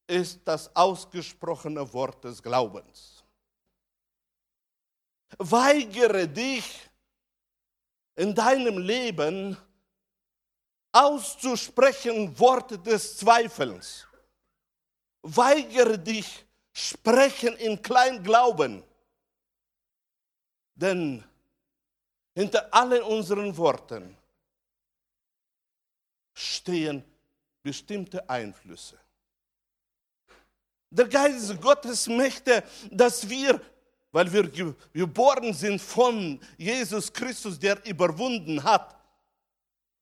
ist 0.07 0.41
das 0.45 0.75
ausgesprochene 0.75 1.91
Wort 1.93 2.25
des 2.25 2.43
Glaubens. 2.43 3.25
Weigere 5.39 6.29
dich 6.29 6.91
in 8.17 8.35
deinem 8.35 8.79
Leben 8.79 9.57
auszusprechen 10.93 12.39
Worte 12.39 12.79
des 12.79 13.17
Zweifels. 13.17 14.07
Weigere 15.23 15.99
dich, 15.99 16.45
sprechen 16.73 17.57
in 17.57 17.81
Kleinglauben. 17.81 18.83
Denn 20.75 21.25
hinter 22.35 22.73
allen 22.73 23.03
unseren 23.03 23.57
Worten 23.57 24.17
stehen 26.35 27.05
bestimmte 27.63 28.29
Einflüsse. 28.29 28.99
Der 30.91 31.09
Geist 31.09 31.61
Gottes 31.61 32.07
möchte, 32.07 32.63
dass 32.91 33.27
wir, 33.29 33.61
weil 34.11 34.31
wir 34.31 34.75
geboren 34.93 35.55
sind 35.55 35.81
von 35.81 36.41
Jesus 36.59 37.13
Christus, 37.13 37.59
der 37.59 37.85
überwunden 37.87 38.63
hat, 38.63 39.02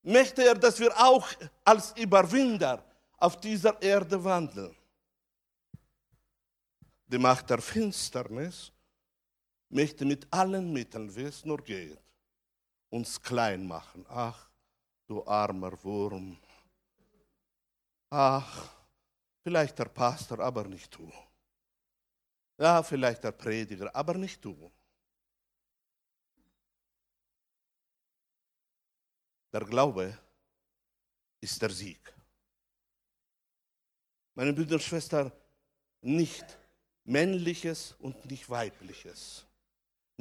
möchte 0.03 0.45
er, 0.45 0.55
dass 0.55 0.79
wir 0.79 0.97
auch 0.97 1.29
als 1.65 1.97
Überwinder 1.97 2.85
auf 3.19 3.39
dieser 3.39 3.81
Erde 3.83 4.23
wandeln. 4.23 4.75
Die 7.07 7.19
Macht 7.19 7.51
der 7.51 7.61
Finsternis 7.61 8.73
möchte 9.69 10.05
mit 10.05 10.27
allen 10.33 10.73
Mitteln, 10.73 11.15
wie 11.15 11.25
es 11.25 11.45
nur 11.45 11.59
geht, 11.59 11.99
uns 12.89 13.21
klein 13.21 13.67
machen. 13.67 14.05
Ach, 14.09 14.49
du 15.07 15.25
armer 15.27 15.73
Wurm. 15.83 16.39
Ach, 18.11 18.69
vielleicht 19.43 19.79
der 19.79 19.87
Pastor, 19.87 20.41
aber 20.41 20.65
nicht 20.65 20.95
du. 20.95 21.11
Ja, 22.59 22.83
vielleicht 22.83 23.25
der 23.25 23.33
Prediger, 23.33 23.95
aber 23.95 24.15
nicht 24.15 24.45
du. 24.45 24.71
Der 29.53 29.65
Glaube 29.65 30.17
ist 31.41 31.61
der 31.61 31.71
Sieg. 31.71 32.01
Meine 34.35 34.53
Brüder 34.53 34.75
und 34.75 34.83
Schwestern, 34.83 35.33
nicht 36.03 36.45
männliches 37.05 37.93
und 37.99 38.25
nicht 38.31 38.49
weibliches 38.49 39.47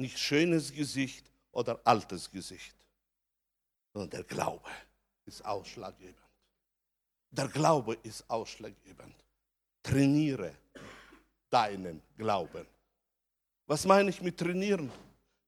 nicht 0.00 0.18
schönes 0.18 0.72
Gesicht 0.72 1.30
oder 1.52 1.78
altes 1.84 2.30
Gesicht, 2.30 2.74
sondern 3.92 4.10
der 4.10 4.24
Glaube 4.24 4.70
ist 5.26 5.44
ausschlaggebend. 5.44 6.16
Der 7.30 7.48
Glaube 7.48 7.94
ist 8.02 8.28
ausschlaggebend. 8.28 9.14
Trainiere 9.82 10.54
deinen 11.48 12.02
Glauben. 12.16 12.66
Was 13.66 13.84
meine 13.84 14.10
ich 14.10 14.20
mit 14.20 14.38
trainieren? 14.38 14.90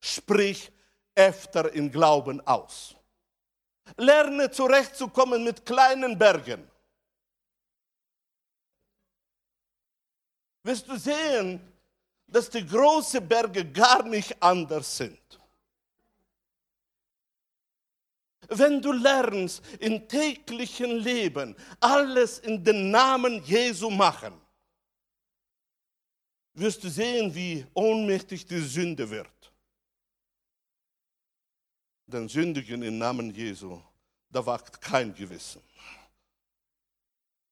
Sprich 0.01 0.70
öfter 1.14 1.72
im 1.72 1.91
Glauben 1.91 2.41
aus. 2.47 2.95
Lerne 3.97 4.51
zurechtzukommen 4.51 5.45
mit 5.45 5.64
kleinen 5.64 6.18
Bergen. 6.18 6.68
Wirst 10.62 10.88
du 10.88 10.97
sehen, 10.97 11.61
dass 12.26 12.49
die 12.49 12.66
großen 12.66 13.26
Berge 13.26 13.64
gar 13.64 14.03
nicht 14.05 14.40
anders 14.43 14.97
sind. 14.97 15.18
Wenn 18.49 18.80
du 18.80 18.93
lernst, 18.93 19.62
im 19.80 20.07
täglichen 20.09 20.99
Leben 20.99 21.57
alles 21.80 22.38
in 22.40 22.62
den 22.62 22.90
Namen 22.90 23.43
Jesu 23.45 23.90
machen, 23.90 24.34
wirst 26.55 26.84
du 26.84 26.88
sehen, 26.88 27.34
wie 27.34 27.66
ohnmächtig 27.72 28.45
die 28.45 28.61
Sünde 28.61 29.09
wird. 29.09 29.41
Denn 32.07 32.28
Sündigen 32.28 32.82
im 32.82 32.98
Namen 32.98 33.34
Jesu, 33.34 33.80
da 34.28 34.44
wagt 34.44 34.80
kein 34.80 35.14
Gewissen. 35.14 35.62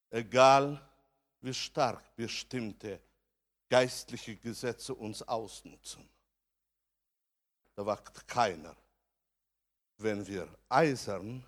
Egal 0.09 0.81
wie 1.41 1.53
stark 1.53 2.15
bestimmte 2.15 2.99
geistliche 3.69 4.35
Gesetze 4.35 4.93
uns 4.93 5.23
ausnutzen. 5.23 6.07
Da 7.75 7.85
wacht 7.85 8.27
keiner, 8.27 8.75
wenn 9.97 10.27
wir 10.27 10.47
eisern 10.67 11.43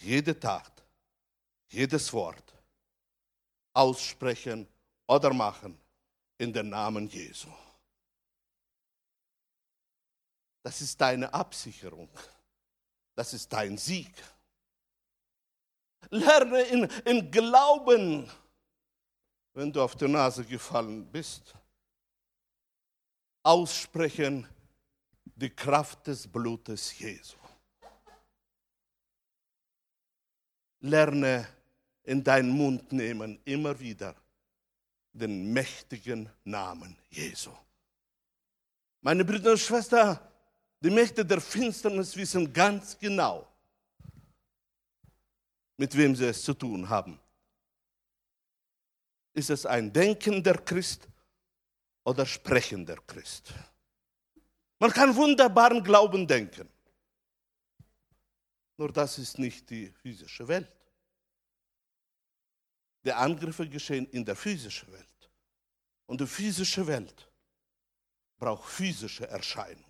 jede 0.00 0.38
Tat, 0.38 0.82
jedes 1.68 2.12
Wort 2.12 2.52
aussprechen 3.72 4.66
oder 5.06 5.32
machen 5.32 5.78
in 6.38 6.52
den 6.52 6.70
Namen 6.70 7.08
Jesu. 7.08 7.48
Das 10.62 10.80
ist 10.80 11.00
deine 11.00 11.32
Absicherung. 11.32 12.08
Das 13.14 13.32
ist 13.34 13.52
dein 13.52 13.76
Sieg. 13.78 14.12
Lerne 16.10 16.62
in, 16.62 16.84
in 17.04 17.30
Glauben 17.30 18.30
wenn 19.54 19.72
du 19.72 19.82
auf 19.82 19.96
die 19.96 20.08
Nase 20.08 20.44
gefallen 20.44 21.06
bist, 21.06 21.54
aussprechen 23.42 24.46
die 25.34 25.50
Kraft 25.50 26.06
des 26.06 26.26
Blutes 26.26 26.98
Jesu. 26.98 27.36
Lerne 30.80 31.46
in 32.04 32.22
deinen 32.22 32.50
Mund 32.50 32.90
nehmen 32.92 33.40
immer 33.44 33.78
wieder 33.78 34.14
den 35.12 35.52
mächtigen 35.52 36.30
Namen 36.44 36.96
Jesu. 37.10 37.50
Meine 39.02 39.24
Brüder 39.24 39.52
und 39.52 39.58
Schwestern, 39.58 40.18
die 40.80 40.90
Mächte 40.90 41.24
der 41.24 41.40
Finsternis 41.40 42.16
wissen 42.16 42.52
ganz 42.52 42.98
genau, 42.98 43.46
mit 45.76 45.96
wem 45.96 46.16
sie 46.16 46.26
es 46.26 46.42
zu 46.42 46.54
tun 46.54 46.88
haben. 46.88 47.18
Ist 49.32 49.50
es 49.50 49.66
ein 49.66 49.92
denkender 49.92 50.54
Christ 50.54 51.08
oder 52.04 52.26
sprechender 52.26 52.96
Christ? 53.06 53.52
Man 54.78 54.90
kann 54.90 55.14
wunderbaren 55.14 55.84
Glauben 55.84 56.26
denken. 56.26 56.68
Nur 58.78 58.90
das 58.90 59.18
ist 59.18 59.38
nicht 59.38 59.68
die 59.68 59.92
physische 59.92 60.48
Welt. 60.48 60.72
Die 63.04 63.12
Angriffe 63.12 63.68
geschehen 63.68 64.06
in 64.06 64.24
der 64.24 64.34
physischen 64.34 64.90
Welt. 64.90 65.30
Und 66.06 66.20
die 66.20 66.26
physische 66.26 66.86
Welt 66.86 67.30
braucht 68.38 68.68
physische 68.68 69.28
Erscheinung. 69.28 69.89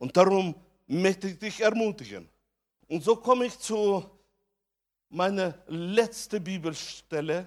Und 0.00 0.16
darum 0.16 0.54
möchte 0.86 1.28
ich 1.28 1.38
dich 1.38 1.60
ermutigen. 1.60 2.26
Und 2.88 3.04
so 3.04 3.14
komme 3.16 3.44
ich 3.44 3.58
zu 3.58 4.02
meiner 5.10 5.54
letzten 5.68 6.42
Bibelstelle 6.42 7.46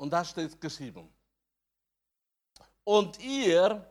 Und 0.00 0.08
da 0.08 0.24
steht 0.24 0.58
geschrieben. 0.58 1.12
Und 2.82 3.18
ihr 3.20 3.86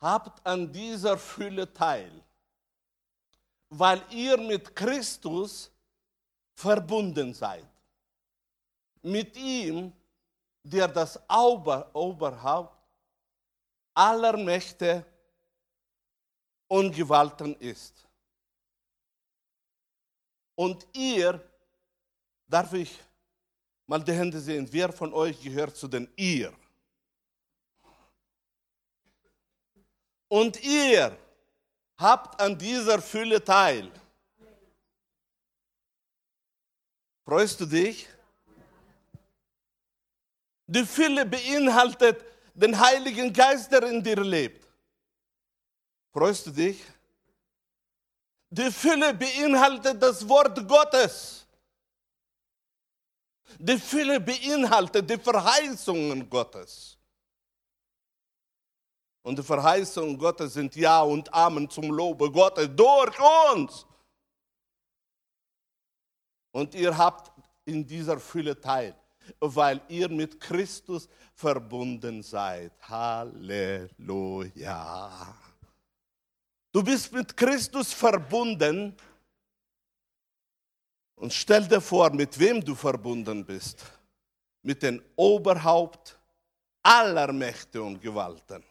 habt 0.00 0.44
an 0.46 0.72
dieser 0.72 1.18
Fülle 1.18 1.70
teil, 1.70 2.10
weil 3.68 4.02
ihr 4.08 4.38
mit 4.38 4.74
Christus 4.74 5.70
verbunden 6.54 7.34
seid. 7.34 7.66
Mit 9.02 9.36
ihm, 9.36 9.92
der 10.62 10.88
das 10.88 11.20
Ober 11.28 11.90
Oberhaupt 11.92 12.74
aller 13.92 14.38
Mächte 14.38 15.04
und 16.68 16.96
Gewalten 16.96 17.54
ist. 17.56 17.94
Und 20.54 20.86
ihr, 20.94 21.38
darf 22.48 22.72
ich 22.72 22.98
mal 23.86 24.02
die 24.02 24.12
Hände 24.12 24.40
sehen, 24.40 24.68
wer 24.70 24.92
von 24.92 25.12
euch 25.12 25.40
gehört 25.42 25.76
zu 25.76 25.88
den 25.88 26.08
ihr? 26.16 26.52
Und 30.28 30.62
ihr 30.62 31.16
habt 31.96 32.40
an 32.40 32.58
dieser 32.58 33.00
Fülle 33.00 33.42
teil. 33.42 33.90
Freust 37.24 37.60
du 37.60 37.66
dich? 37.66 38.08
Die 40.66 40.84
Fülle 40.84 41.24
beinhaltet 41.24 42.24
den 42.54 42.78
Heiligen 42.78 43.32
Geist, 43.32 43.70
der 43.70 43.84
in 43.84 44.02
dir 44.02 44.20
lebt. 44.22 44.66
Freust 46.12 46.46
du 46.46 46.50
dich? 46.50 46.82
Die 48.50 48.70
Fülle 48.70 49.14
beinhaltet 49.14 50.02
das 50.02 50.28
Wort 50.28 50.66
Gottes. 50.66 51.45
Die 53.58 53.78
Fülle 53.78 54.20
beinhaltet 54.20 55.08
die 55.08 55.18
Verheißungen 55.18 56.28
Gottes. 56.28 56.98
Und 59.22 59.38
die 59.38 59.42
Verheißungen 59.42 60.16
Gottes 60.18 60.54
sind 60.54 60.76
Ja 60.76 61.00
und 61.02 61.34
Amen 61.34 61.68
zum 61.68 61.90
Lobe 61.90 62.30
Gottes 62.30 62.68
durch 62.74 63.16
uns. 63.52 63.84
Und 66.52 66.74
ihr 66.74 66.96
habt 66.96 67.32
in 67.64 67.86
dieser 67.86 68.18
Fülle 68.20 68.60
teil, 68.60 68.94
weil 69.40 69.80
ihr 69.88 70.08
mit 70.08 70.40
Christus 70.40 71.08
verbunden 71.34 72.22
seid. 72.22 72.72
Halleluja. 72.88 73.90
Du 76.72 76.82
bist 76.82 77.12
mit 77.12 77.36
Christus 77.36 77.92
verbunden. 77.92 78.96
Und 81.16 81.32
stell 81.32 81.66
dir 81.66 81.80
vor, 81.80 82.10
mit 82.10 82.38
wem 82.38 82.62
du 82.62 82.74
verbunden 82.74 83.44
bist. 83.44 83.84
Mit 84.62 84.82
dem 84.82 85.02
Oberhaupt 85.16 86.18
aller 86.82 87.32
Mächte 87.32 87.82
und 87.82 88.00
Gewalten. 88.00 88.62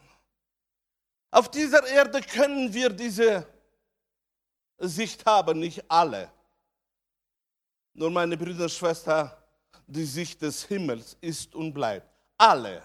Auf 1.31 1.49
dieser 1.49 1.85
Erde 1.85 2.21
können 2.21 2.73
wir 2.73 2.89
diese 2.89 3.45
Sicht 4.77 5.25
haben, 5.25 5.59
nicht 5.59 5.83
alle. 5.89 6.31
Nur 7.93 8.11
meine 8.11 8.37
Brüder 8.37 8.63
und 8.63 8.71
Schwestern, 8.71 9.31
die 9.87 10.05
Sicht 10.05 10.41
des 10.41 10.63
Himmels 10.65 11.17
ist 11.21 11.53
und 11.55 11.73
bleibt. 11.73 12.07
Alle 12.37 12.83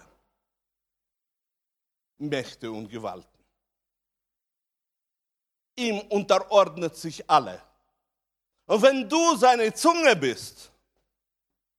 Mächte 2.17 2.71
und 2.71 2.89
Gewalten. 2.89 3.27
Ihm 5.75 5.99
unterordnet 6.09 6.95
sich 6.95 7.29
alle. 7.29 7.61
Und 8.65 8.81
wenn 8.81 9.07
du 9.09 9.35
seine 9.35 9.73
Zunge 9.73 10.15
bist, 10.15 10.71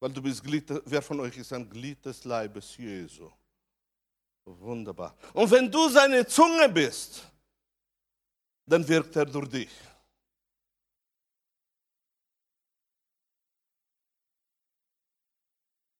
weil 0.00 0.12
du 0.12 0.20
bist 0.20 0.42
Glied, 0.42 0.68
wer 0.84 1.00
von 1.00 1.20
euch 1.20 1.36
ist 1.36 1.52
ein 1.52 1.68
Glied 1.68 2.04
des 2.04 2.24
Leibes 2.24 2.76
Jesu? 2.76 3.30
Wunderbar. 4.44 5.16
Und 5.32 5.50
wenn 5.50 5.70
du 5.70 5.88
seine 5.88 6.26
Zunge 6.26 6.68
bist, 6.68 7.24
dann 8.66 8.86
wirkt 8.86 9.14
er 9.16 9.26
durch 9.26 9.48
dich. 9.48 9.70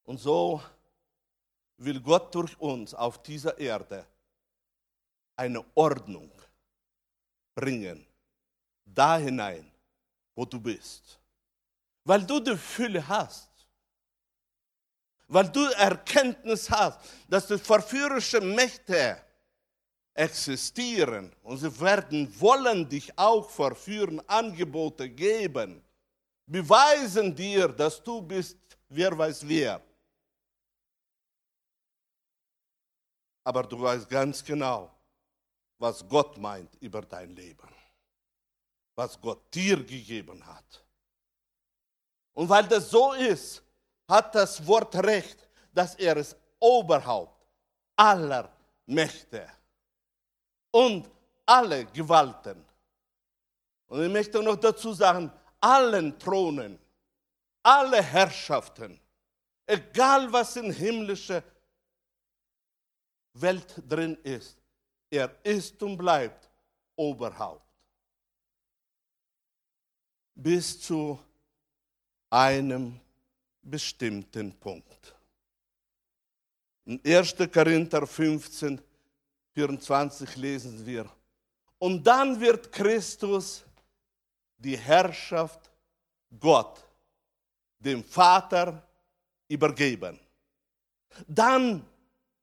Und 0.03 0.19
so 0.19 0.61
will 1.77 1.99
Gott 2.01 2.33
durch 2.35 2.59
uns 2.59 2.93
auf 2.93 3.23
dieser 3.23 3.57
Erde 3.57 4.05
eine 5.35 5.65
Ordnung 5.75 6.31
bringen, 7.55 8.05
da 8.85 9.17
hinein, 9.17 9.72
wo 10.35 10.45
du 10.45 10.59
bist. 10.59 11.19
Weil 12.03 12.25
du 12.25 12.39
die 12.39 12.57
Fülle 12.57 13.07
hast. 13.07 13.49
Weil 15.27 15.49
du 15.49 15.65
Erkenntnis 15.73 16.69
hast, 16.69 16.99
dass 17.27 17.47
die 17.47 17.57
verführerischen 17.57 18.53
Mächte 18.53 19.21
existieren 20.13 21.31
und 21.41 21.57
sie 21.57 21.79
werden 21.79 22.39
wollen 22.39 22.87
dich 22.87 23.17
auch 23.17 23.49
verführen, 23.49 24.21
Angebote 24.27 25.09
geben, 25.09 25.83
beweisen 26.45 27.35
dir, 27.35 27.69
dass 27.69 28.03
du 28.03 28.21
bist, 28.21 28.57
wer 28.89 29.17
weiß 29.17 29.47
wer. 29.47 29.81
Aber 33.43 33.63
du 33.63 33.81
weißt 33.81 34.07
ganz 34.07 34.43
genau, 34.43 34.91
was 35.79 36.07
Gott 36.07 36.37
meint 36.37 36.75
über 36.79 37.01
dein 37.01 37.35
Leben. 37.35 37.67
Was 38.95 39.19
Gott 39.19 39.53
dir 39.53 39.77
gegeben 39.77 40.45
hat. 40.45 40.83
Und 42.33 42.49
weil 42.49 42.67
das 42.67 42.89
so 42.89 43.13
ist, 43.13 43.63
hat 44.07 44.33
das 44.35 44.65
Wort 44.65 44.95
Recht, 44.95 45.47
dass 45.73 45.95
er 45.95 46.17
ist 46.17 46.35
Oberhaupt 46.59 47.45
aller 47.95 48.51
Mächte 48.85 49.49
und 50.71 51.09
alle 51.45 51.85
Gewalten. 51.85 52.63
Und 53.87 54.03
ich 54.03 54.11
möchte 54.11 54.41
noch 54.41 54.55
dazu 54.55 54.93
sagen, 54.93 55.31
allen 55.59 56.17
Thronen, 56.17 56.79
alle 57.61 58.01
Herrschaften, 58.01 58.99
egal 59.65 60.31
was 60.31 60.55
in 60.55 60.71
himmlischer 60.71 61.43
Welt 63.33 63.75
drin 63.87 64.17
ist, 64.23 64.57
er 65.09 65.35
ist 65.43 65.81
und 65.83 65.97
bleibt 65.97 66.49
Oberhaupt. 66.95 67.72
Bis 70.35 70.81
zu 70.81 71.19
einem 72.29 72.99
bestimmten 73.61 74.51
Punkt. 74.59 75.15
In 76.85 76.99
1. 77.05 77.35
Korinther 77.51 78.05
15, 78.05 78.81
24 79.53 80.35
lesen 80.35 80.85
wir, 80.85 81.09
und 81.79 82.03
dann 82.05 82.39
wird 82.39 82.71
Christus 82.71 83.63
die 84.57 84.77
Herrschaft 84.77 85.69
Gott, 86.39 86.83
dem 87.79 88.03
Vater, 88.03 88.85
übergeben. 89.47 90.19
Dann 91.27 91.85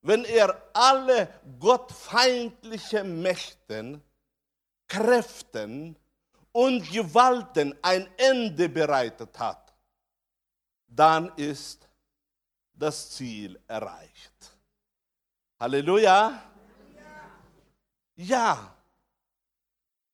wenn 0.02 0.24
er 0.24 0.62
alle 0.72 1.28
gottfeindlichen 1.58 3.20
Mächten, 3.20 4.02
Kräften 4.88 5.96
und 6.52 6.90
Gewalten 6.90 7.74
ein 7.82 8.08
Ende 8.16 8.68
bereitet 8.68 9.38
hat, 9.38 9.72
dann 10.86 11.32
ist 11.36 11.88
das 12.72 13.10
Ziel 13.10 13.60
erreicht. 13.66 14.58
Halleluja. 15.58 16.42
Ja, 18.16 18.76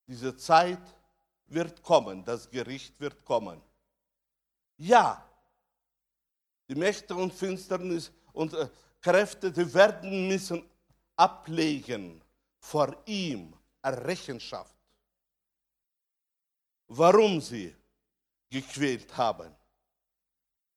diese 0.06 0.36
Zeit 0.36 0.82
wird 1.46 1.82
kommen, 1.82 2.24
das 2.24 2.48
Gericht 2.48 2.98
wird 3.00 3.24
kommen. 3.24 3.60
Ja, 4.76 5.26
die 6.68 6.74
Mächte 6.74 7.14
und 7.14 7.32
Finsternis 7.32 8.12
und 8.32 8.52
äh, 8.52 8.68
Kräfte, 9.00 9.50
die 9.50 9.72
werden 9.72 10.28
müssen 10.28 10.68
ablegen 11.16 12.22
vor 12.58 12.96
ihm 13.06 13.54
Rechenschaft, 13.84 14.75
warum 16.88 17.40
sie 17.40 17.74
gequält 18.50 19.16
haben. 19.16 19.54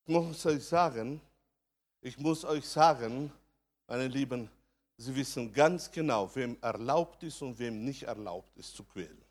Ich 0.04 0.12
muss 0.12 0.44
euch 0.46 0.64
sagen, 0.64 1.20
ich 2.00 2.18
muss 2.18 2.44
euch 2.44 2.66
sagen, 2.66 3.32
meine 3.86 4.08
Lieben, 4.08 4.50
Sie 5.00 5.16
wissen 5.16 5.50
ganz 5.50 5.90
genau, 5.90 6.34
wem 6.34 6.58
erlaubt 6.60 7.22
ist 7.22 7.40
und 7.40 7.58
wem 7.58 7.86
nicht 7.86 8.02
erlaubt 8.02 8.54
ist 8.58 8.76
zu 8.76 8.84
quälen. 8.84 9.24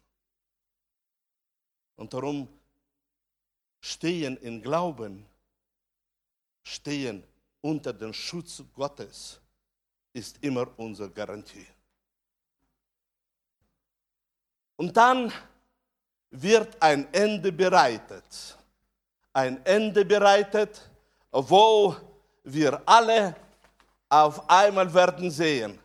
Und 1.96 2.12
darum 2.12 2.48
stehen 3.80 4.36
in 4.38 4.64
Glauben, 4.64 5.28
stehen 6.64 7.24
unter 7.62 7.94
dem 7.94 8.14
Schutz 8.14 8.64
Gottes 8.74 9.40
ist 10.12 10.44
immer 10.44 10.68
unsere 10.80 11.12
Garantie. 11.12 11.68
Und 14.76 14.98
dann 14.98 15.32
wird 16.32 16.82
ein 16.82 17.08
Ende 17.14 17.52
bereitet. 17.52 18.58
Ein 19.34 19.64
Ende 19.66 20.06
bereitet, 20.06 20.90
wo 21.32 21.96
wir 22.44 22.82
alle 22.86 23.36
auf 24.10 24.50
einmal 24.50 24.92
werden 24.94 25.30
sehen, 25.30 25.80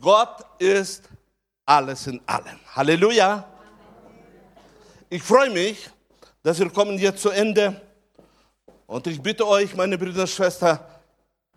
Gott 0.00 0.44
ist 0.58 1.08
alles 1.66 2.06
in 2.06 2.20
allem. 2.26 2.58
Halleluja. 2.74 3.44
Ich 5.10 5.22
freue 5.22 5.50
mich, 5.50 5.90
dass 6.42 6.58
wir 6.58 6.70
kommen 6.70 6.96
jetzt 6.98 7.22
zu 7.22 7.30
Ende. 7.30 7.80
Und 8.86 9.06
ich 9.06 9.20
bitte 9.20 9.46
euch, 9.46 9.74
meine 9.74 9.98
Brüder 9.98 10.22
und 10.22 10.28
Schwestern, 10.28 10.78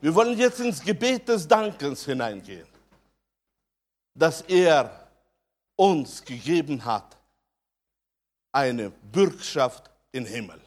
wir 0.02 0.14
wollen 0.16 0.38
jetzt 0.38 0.60
ins 0.60 0.82
Gebet 0.82 1.30
des 1.30 1.48
Dankens 1.48 2.04
hineingehen, 2.06 2.68
dass 4.16 4.42
er 4.42 5.08
uns 5.76 6.24
gegeben 6.26 6.84
hat, 6.84 7.18
eine 8.52 8.92
Bürgschaft 9.12 9.90
im 10.12 10.26
Himmel. 10.26 10.60